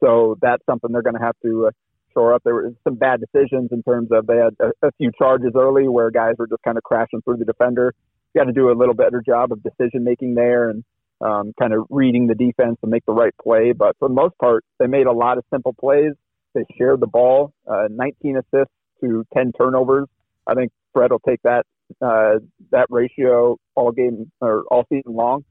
[0.00, 1.70] so that's something they're going to have to uh,
[2.12, 2.42] shore up.
[2.44, 5.88] There were some bad decisions in terms of they had a, a few charges early
[5.88, 7.94] where guys were just kind of crashing through the defender.
[8.34, 10.84] You got to do a little better job of decision making there and
[11.20, 13.72] um, kind of reading the defense and make the right play.
[13.72, 16.12] But for the most part, they made a lot of simple plays.
[16.54, 20.06] They shared the ball, uh, 19 assists to 10 turnovers.
[20.46, 21.64] I think Fred will take that
[22.00, 22.38] uh,
[22.70, 25.44] that ratio all game or all season long.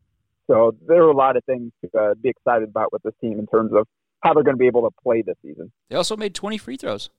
[0.48, 3.40] So there are a lot of things to uh, be excited about with this team
[3.40, 3.88] in terms of
[4.22, 5.72] how they're going to be able to play this season.
[5.90, 7.10] They also made 20 free throws.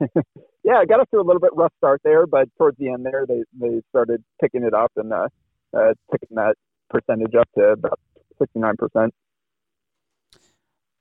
[0.00, 3.04] yeah, it got us to a little bit rough start there, but towards the end
[3.04, 5.28] there, they they started picking it up and uh,
[5.76, 6.54] uh, taking that
[6.88, 8.00] percentage up to about
[8.38, 9.14] 69 percent.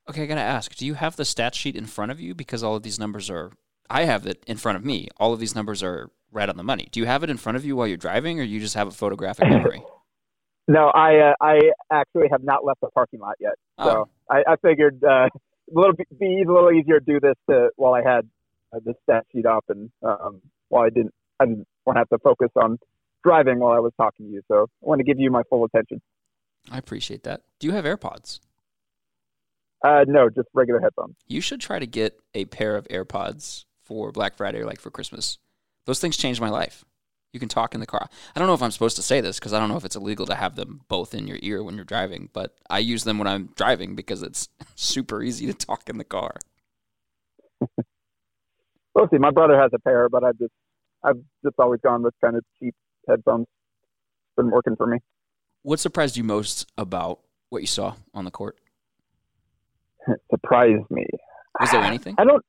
[0.09, 2.33] Okay, I gotta ask: Do you have the stat sheet in front of you?
[2.33, 3.51] Because all of these numbers are.
[3.91, 5.07] I have it in front of me.
[5.17, 6.87] All of these numbers are right on the money.
[6.91, 8.87] Do you have it in front of you while you're driving, or you just have
[8.87, 9.83] a photographic memory?
[10.67, 11.59] no, I uh, I
[11.91, 13.53] actually have not left the parking lot yet.
[13.77, 13.85] Oh.
[13.85, 15.29] So I, I figured uh, a
[15.71, 18.27] little be a little easier to do this to, while I had
[18.73, 22.09] uh, the stat sheet up, and um, while I didn't I didn't want to have
[22.09, 22.79] to focus on
[23.23, 24.41] driving while I was talking to you.
[24.47, 26.01] So I want to give you my full attention.
[26.71, 27.41] I appreciate that.
[27.59, 28.39] Do you have AirPods?
[29.83, 31.15] Uh, no, just regular headphones.
[31.27, 34.91] You should try to get a pair of AirPods for Black Friday or like for
[34.91, 35.37] Christmas.
[35.85, 36.83] Those things changed my life.
[37.33, 38.09] You can talk in the car.
[38.35, 39.95] I don't know if I'm supposed to say this because I don't know if it's
[39.95, 43.19] illegal to have them both in your ear when you're driving, but I use them
[43.19, 46.35] when I'm driving because it's super easy to talk in the car.
[48.95, 49.17] we'll see.
[49.19, 50.53] My brother has a pair, but I've just
[51.03, 52.73] I've just always gone with kind of cheap
[53.07, 53.43] headphones.
[53.43, 54.97] It's been working for me.
[55.61, 57.19] What surprised you most about
[57.49, 58.57] what you saw on the court?
[60.31, 61.05] Surprised me.
[61.59, 62.15] Was there anything?
[62.17, 62.43] I don't.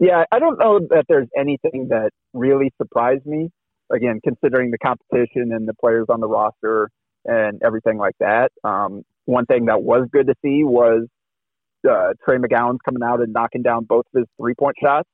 [0.00, 3.50] Yeah, I don't know that there's anything that really surprised me.
[3.90, 6.90] Again, considering the competition and the players on the roster
[7.24, 8.52] and everything like that.
[8.64, 11.06] Um, one thing that was good to see was
[11.88, 15.08] uh, Trey McGowens coming out and knocking down both of his three point shots.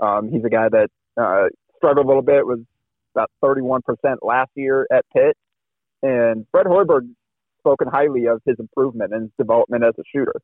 [0.00, 0.88] Um, he's a guy that
[1.20, 1.46] uh,
[1.76, 2.60] struggled a little bit, was
[3.14, 3.80] about 31%
[4.22, 5.36] last year at Pitt.
[6.02, 7.08] And Fred Hoiberg
[7.60, 10.34] spoken highly of his improvement and his development as a shooter.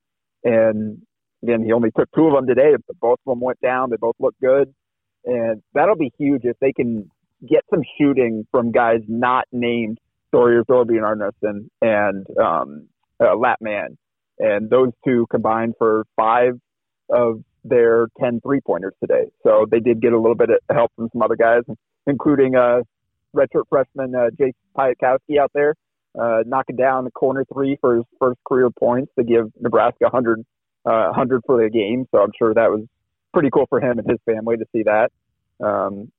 [0.44, 1.02] And
[1.42, 3.90] again, he only took two of them today, both of them went down.
[3.90, 4.72] They both look good.
[5.24, 7.10] And that'll be huge if they can
[7.48, 9.98] get some shooting from guys not named
[10.32, 12.88] Sawyer Thorbjarnarson and um,
[13.20, 13.98] uh, Lat Mayen.
[14.38, 16.58] And those two combined for five
[17.08, 19.26] of their 10 three pointers today.
[19.44, 21.62] So they did get a little bit of help from some other guys,
[22.06, 22.80] including uh,
[23.36, 25.74] redshirt freshman uh, Jace Piatkowski out there
[26.18, 30.40] uh, knocking down the corner three for his first career points to give Nebraska 100,
[30.84, 32.06] uh, 100 for the game.
[32.10, 32.84] So I'm sure that was
[33.32, 35.10] pretty cool for him and his family to see that.
[35.64, 36.12] Um,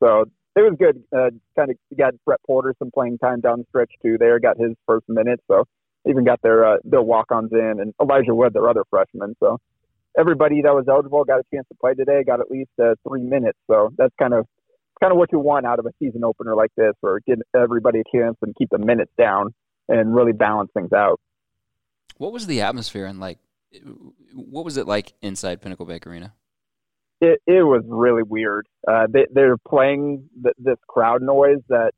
[0.00, 0.26] so
[0.56, 1.02] it was good.
[1.16, 4.16] Uh, kind of got Brett Porter some playing time down the stretch too.
[4.18, 5.64] There got his first minute, so
[6.06, 9.36] even got their uh, their walk-ons in, and Elijah Wood, their other freshman.
[9.40, 9.58] So
[10.18, 12.24] everybody that was eligible got a chance to play today.
[12.24, 13.58] Got at least uh, three minutes.
[13.70, 14.46] So that's kind of
[15.00, 18.00] kind of what you want out of a season opener like this, or give everybody
[18.00, 19.54] a chance and keep the minutes down
[19.88, 21.20] and really balance things out.
[22.16, 23.38] What was the atmosphere and like?
[24.34, 26.34] What was it like inside Pinnacle Bank Arena?
[27.20, 28.66] It it was really weird.
[28.86, 31.92] Uh, they they're playing th- this crowd noise that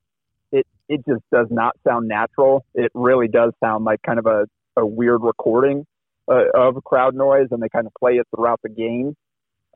[0.50, 2.64] it it just does not sound natural.
[2.74, 4.46] It really does sound like kind of a
[4.76, 5.86] a weird recording
[6.28, 9.16] uh, of crowd noise, and they kind of play it throughout the game.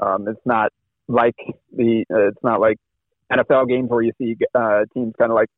[0.01, 0.73] Um, it's not
[1.09, 1.37] like
[1.73, 2.79] the uh, it's not like
[3.33, 5.49] NFL games where you see uh, teams kind of like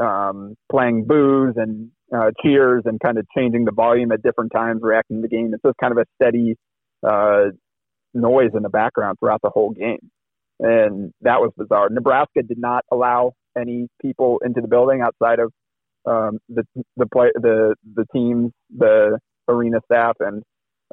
[0.00, 4.80] um, playing boos and uh, cheers and kind of changing the volume at different times,
[4.82, 5.52] reacting to the game.
[5.52, 6.56] It's just kind of a steady
[7.06, 7.50] uh,
[8.14, 10.10] noise in the background throughout the whole game,
[10.58, 11.88] and that was bizarre.
[11.90, 15.52] Nebraska did not allow any people into the building outside of
[16.06, 16.64] um, the
[16.96, 19.18] the play the the teams, the
[19.48, 20.42] arena staff and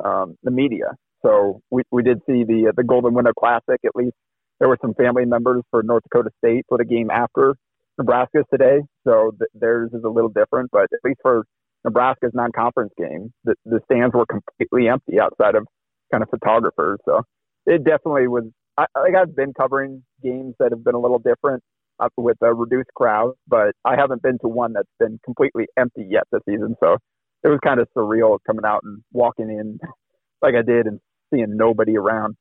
[0.04, 0.96] um, the media.
[1.26, 3.80] So we, we did see the the Golden Window Classic.
[3.86, 4.16] At least
[4.60, 7.56] there were some family members for North Dakota State for the game after
[7.98, 8.80] Nebraska's today.
[9.08, 11.46] So th- theirs is a little different, but at least for
[11.84, 15.66] Nebraska's non-conference game, the, the stands were completely empty outside of
[16.12, 17.00] kind of photographers.
[17.06, 17.22] So
[17.66, 18.46] it definitely was.
[18.78, 21.64] I, like I've been covering games that have been a little different
[22.00, 26.06] uh, with a reduced crowd, but I haven't been to one that's been completely empty
[26.10, 26.76] yet this season.
[26.80, 26.98] So
[27.44, 29.80] it was kind of surreal coming out and walking in
[30.42, 31.00] like I did and
[31.34, 32.36] seeing nobody around.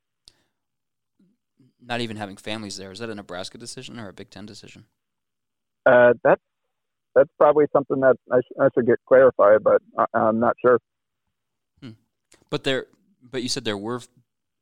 [1.81, 2.91] Not even having families there.
[2.91, 4.87] Is that a Nebraska decision or a Big Ten decision?
[5.85, 6.41] Uh, that's
[7.15, 10.79] that's probably something that I, sh- I should get clarified, but I- I'm not sure.
[11.81, 11.93] Hmm.
[12.51, 12.87] But there,
[13.23, 14.01] but you said there were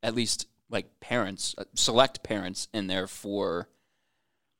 [0.03, 3.67] at least like parents, uh, select parents in there for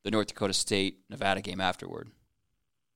[0.04, 2.10] the North Dakota State Nevada game afterward.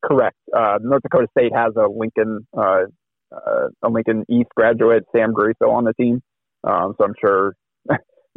[0.03, 0.37] Correct.
[0.55, 2.83] Uh, North Dakota State has a Lincoln uh,
[3.31, 6.21] uh, a Lincoln East graduate, Sam Griesel, on the team.
[6.63, 7.55] Um, so I'm sure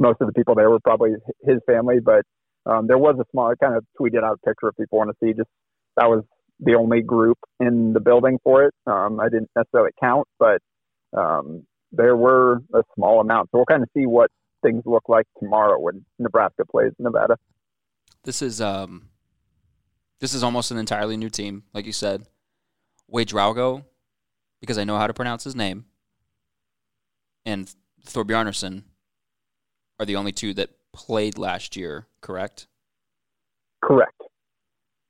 [0.02, 1.12] most of the people there were probably
[1.42, 2.24] his family, but
[2.66, 3.50] um, there was a small.
[3.50, 5.32] I kind of tweeted out a picture if people want to see.
[5.32, 5.48] Just
[5.96, 6.24] that was
[6.60, 8.74] the only group in the building for it.
[8.86, 10.60] Um, I didn't necessarily count, but
[11.16, 13.48] um, there were a small amount.
[13.50, 14.30] So we'll kind of see what
[14.62, 17.36] things look like tomorrow when Nebraska plays Nevada.
[18.24, 19.08] This is um,
[20.20, 22.26] this is almost an entirely new team, like you said.
[23.12, 23.84] Ouedraogo,
[24.60, 25.84] because I know how to pronounce his name,
[27.44, 27.72] and
[28.06, 28.84] Thorbjarnarson
[30.02, 32.66] are the only two that played last year, correct?
[33.82, 34.20] Correct.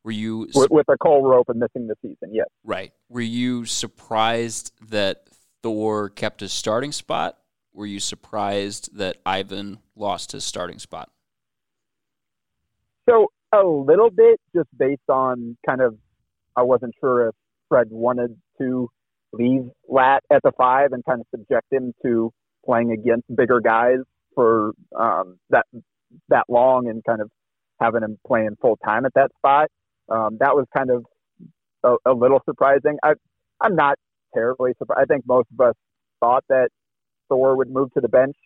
[0.05, 2.35] Were you with, with Akol Arop and missing the season?
[2.35, 2.47] Yes.
[2.64, 2.93] Right.
[3.09, 5.28] Were you surprised that
[5.62, 7.39] Thor kept his starting spot?
[7.73, 11.10] Were you surprised that Ivan lost his starting spot?
[13.09, 15.97] So a little bit, just based on kind of,
[16.56, 17.35] I wasn't sure if
[17.69, 18.90] Fred wanted to
[19.32, 22.32] leave Lat at the five and kind of subject him to
[22.66, 23.98] playing against bigger guys
[24.34, 25.66] for um, that
[26.28, 27.30] that long and kind of
[27.80, 29.68] having him playing full time at that spot.
[30.09, 31.04] Um, that was kind of
[31.84, 32.98] a, a little surprising.
[33.02, 33.14] I,
[33.60, 33.96] I'm not
[34.34, 35.00] terribly surprised.
[35.02, 35.74] I think most of us
[36.20, 36.68] thought that
[37.28, 38.36] Thor would move to the bench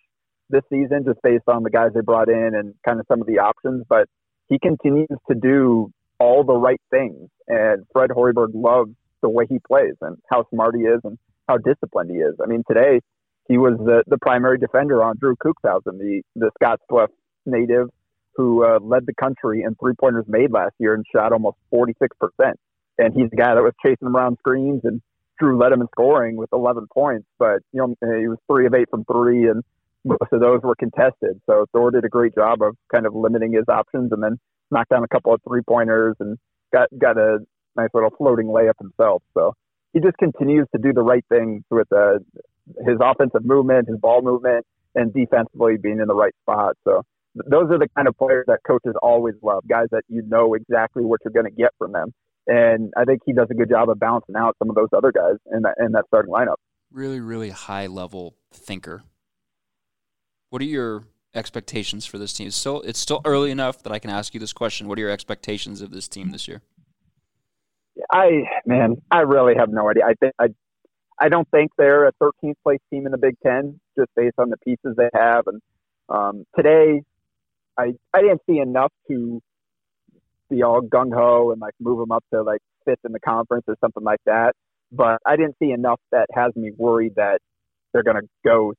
[0.48, 3.26] this season just based on the guys they brought in and kind of some of
[3.26, 4.06] the options, but
[4.48, 7.28] he continues to do all the right things.
[7.48, 8.92] And Fred Hoiberg loves
[9.22, 11.18] the way he plays and how smart he is and
[11.48, 12.34] how disciplined he is.
[12.42, 13.00] I mean, today
[13.48, 17.08] he was the, the primary defender on Drew Kuchthausen, the, the Scottsbluff
[17.44, 17.88] native
[18.34, 21.94] who uh, led the country in three pointers made last year and shot almost 46%.
[22.98, 25.00] And he's the guy that was chasing them around screens and
[25.38, 28.74] Drew led him in scoring with 11 points, but you know he was three of
[28.74, 29.62] eight from three, and
[30.04, 31.40] most of those were contested.
[31.46, 34.38] So Thor did a great job of kind of limiting his options, and then
[34.70, 36.38] knocked down a couple of three pointers and
[36.72, 37.38] got got a
[37.76, 39.22] nice little floating layup himself.
[39.34, 39.54] So
[39.92, 42.18] he just continues to do the right things with uh,
[42.84, 46.76] his offensive movement, his ball movement, and defensively being in the right spot.
[46.84, 47.02] So
[47.34, 51.04] those are the kind of players that coaches always love, guys that you know exactly
[51.04, 52.12] what you're going to get from them.
[52.46, 55.12] And I think he does a good job of balancing out some of those other
[55.12, 56.56] guys in that in that starting lineup.
[56.92, 59.02] Really, really high level thinker.
[60.50, 62.46] What are your expectations for this team?
[62.46, 64.86] It's still it's still early enough that I can ask you this question.
[64.86, 66.62] What are your expectations of this team this year?
[68.12, 70.04] I man, I really have no idea.
[70.06, 70.48] I think I
[71.20, 74.50] I don't think they're a 13th place team in the Big Ten just based on
[74.50, 75.44] the pieces they have.
[75.46, 75.62] And
[76.08, 77.02] um, today,
[77.78, 79.40] I I didn't see enough to
[80.50, 83.64] be all gung ho and like move them up to like fifth in the conference
[83.68, 84.54] or something like that.
[84.92, 87.40] But I didn't see enough that has me worried that
[87.92, 88.74] they're going to go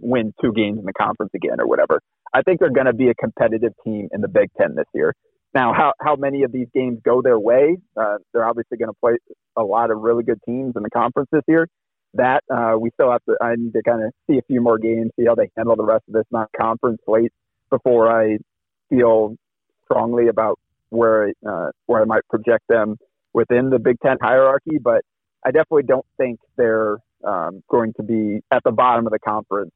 [0.00, 2.00] win two games in the conference again or whatever.
[2.34, 5.14] I think they're going to be a competitive team in the Big Ten this year.
[5.54, 7.76] Now, how how many of these games go their way?
[7.96, 9.16] Uh, they're obviously going to play
[9.56, 11.68] a lot of really good teams in the conference this year.
[12.14, 13.36] That uh, we still have to.
[13.40, 15.84] I need to kind of see a few more games, see how they handle the
[15.84, 17.32] rest of this non-conference slate
[17.70, 18.38] before I
[18.90, 19.36] feel
[19.84, 20.58] strongly about
[20.90, 22.96] where uh, where I might project them
[23.32, 24.78] within the Big Ten hierarchy.
[24.82, 25.02] But
[25.44, 29.72] I definitely don't think they're um, going to be at the bottom of the conference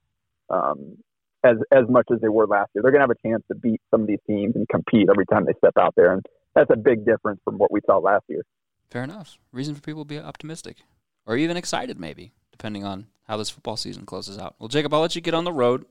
[0.50, 0.96] um,
[1.44, 2.82] as as much as they were last year.
[2.82, 5.27] They're going to have a chance to beat some of these teams and compete every
[5.27, 6.24] time they step out there, and
[6.55, 8.43] that's a big difference from what we saw last year.
[8.90, 9.39] Fair enough.
[9.52, 10.78] Reason for people to be optimistic
[11.27, 14.56] or even excited, maybe depending on how this football season closes out.
[14.59, 15.85] Well, Jacob, I'll let you get on the road,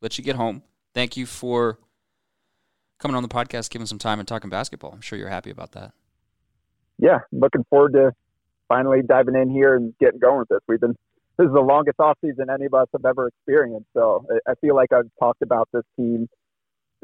[0.00, 0.62] let you get home.
[0.94, 1.78] Thank you for
[2.98, 4.92] coming on the podcast, giving some time and talking basketball.
[4.92, 5.92] I'm sure you're happy about that.
[6.98, 8.12] Yeah, looking forward to
[8.68, 10.60] finally diving in here and getting going with this.
[10.68, 10.96] We've been
[11.38, 13.86] this is the longest off season any of us have ever experienced.
[13.94, 16.28] So I feel like I've talked about this team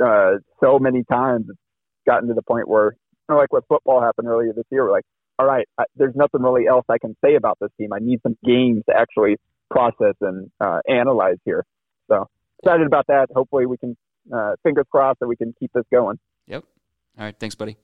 [0.04, 0.32] uh,
[0.62, 1.46] so many times.
[1.48, 1.58] It's
[2.06, 4.92] gotten to the point where, you know, like what football happened earlier this year, we're
[4.92, 5.04] like
[5.38, 7.92] all right, I, there's nothing really else I can say about this team.
[7.92, 9.36] I need some games to actually
[9.70, 11.64] process and uh, analyze here.
[12.08, 12.28] So
[12.62, 13.28] excited about that.
[13.34, 13.96] Hopefully, we can
[14.32, 16.18] uh, fingers crossed that we can keep this going.
[16.46, 16.64] Yep.
[17.18, 17.36] All right.
[17.38, 17.76] Thanks, buddy.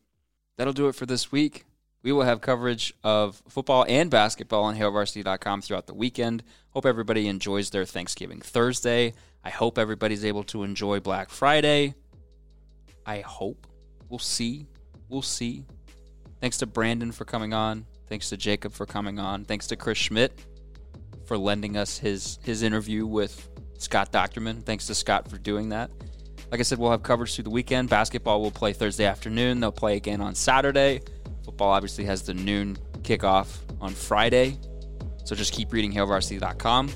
[0.57, 1.65] That'll do it for this week.
[2.03, 6.43] We will have coverage of football and basketball on HailVarsity.com throughout the weekend.
[6.71, 9.13] Hope everybody enjoys their Thanksgiving Thursday.
[9.45, 11.95] I hope everybody's able to enjoy Black Friday.
[13.05, 13.67] I hope.
[14.09, 14.67] We'll see.
[15.09, 15.67] We'll see.
[16.41, 17.87] Thanks to Brandon for coming on.
[18.09, 19.45] Thanks to Jacob for coming on.
[19.45, 20.47] Thanks to Chris Schmidt
[21.27, 23.49] for lending us his his interview with
[23.79, 24.65] Scott Dochterman.
[24.65, 25.91] Thanks to Scott for doing that.
[26.51, 27.89] Like I said, we'll have coverage through the weekend.
[27.89, 29.61] Basketball will play Thursday afternoon.
[29.61, 31.03] They'll play again on Saturday.
[31.61, 34.57] Football obviously has the noon kickoff on Friday.
[35.24, 36.91] So just keep reading HailVarsity.com.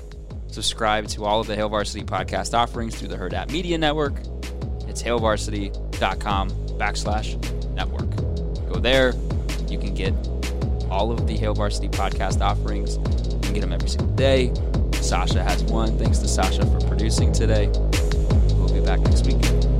[0.47, 4.15] Subscribe to all of the Hail Varsity podcast offerings through the Hurrdat Media Network.
[4.89, 8.09] It's HailVarsity.com backslash network.
[8.73, 9.13] Go there.
[9.69, 10.13] You can get
[10.89, 12.97] all of the Hail Varsity podcast offerings.
[12.97, 14.51] You can get them every single day.
[14.93, 15.95] Sasha has one.
[15.99, 17.67] Thanks to Sasha for producing today.
[18.55, 19.74] We'll be back next week.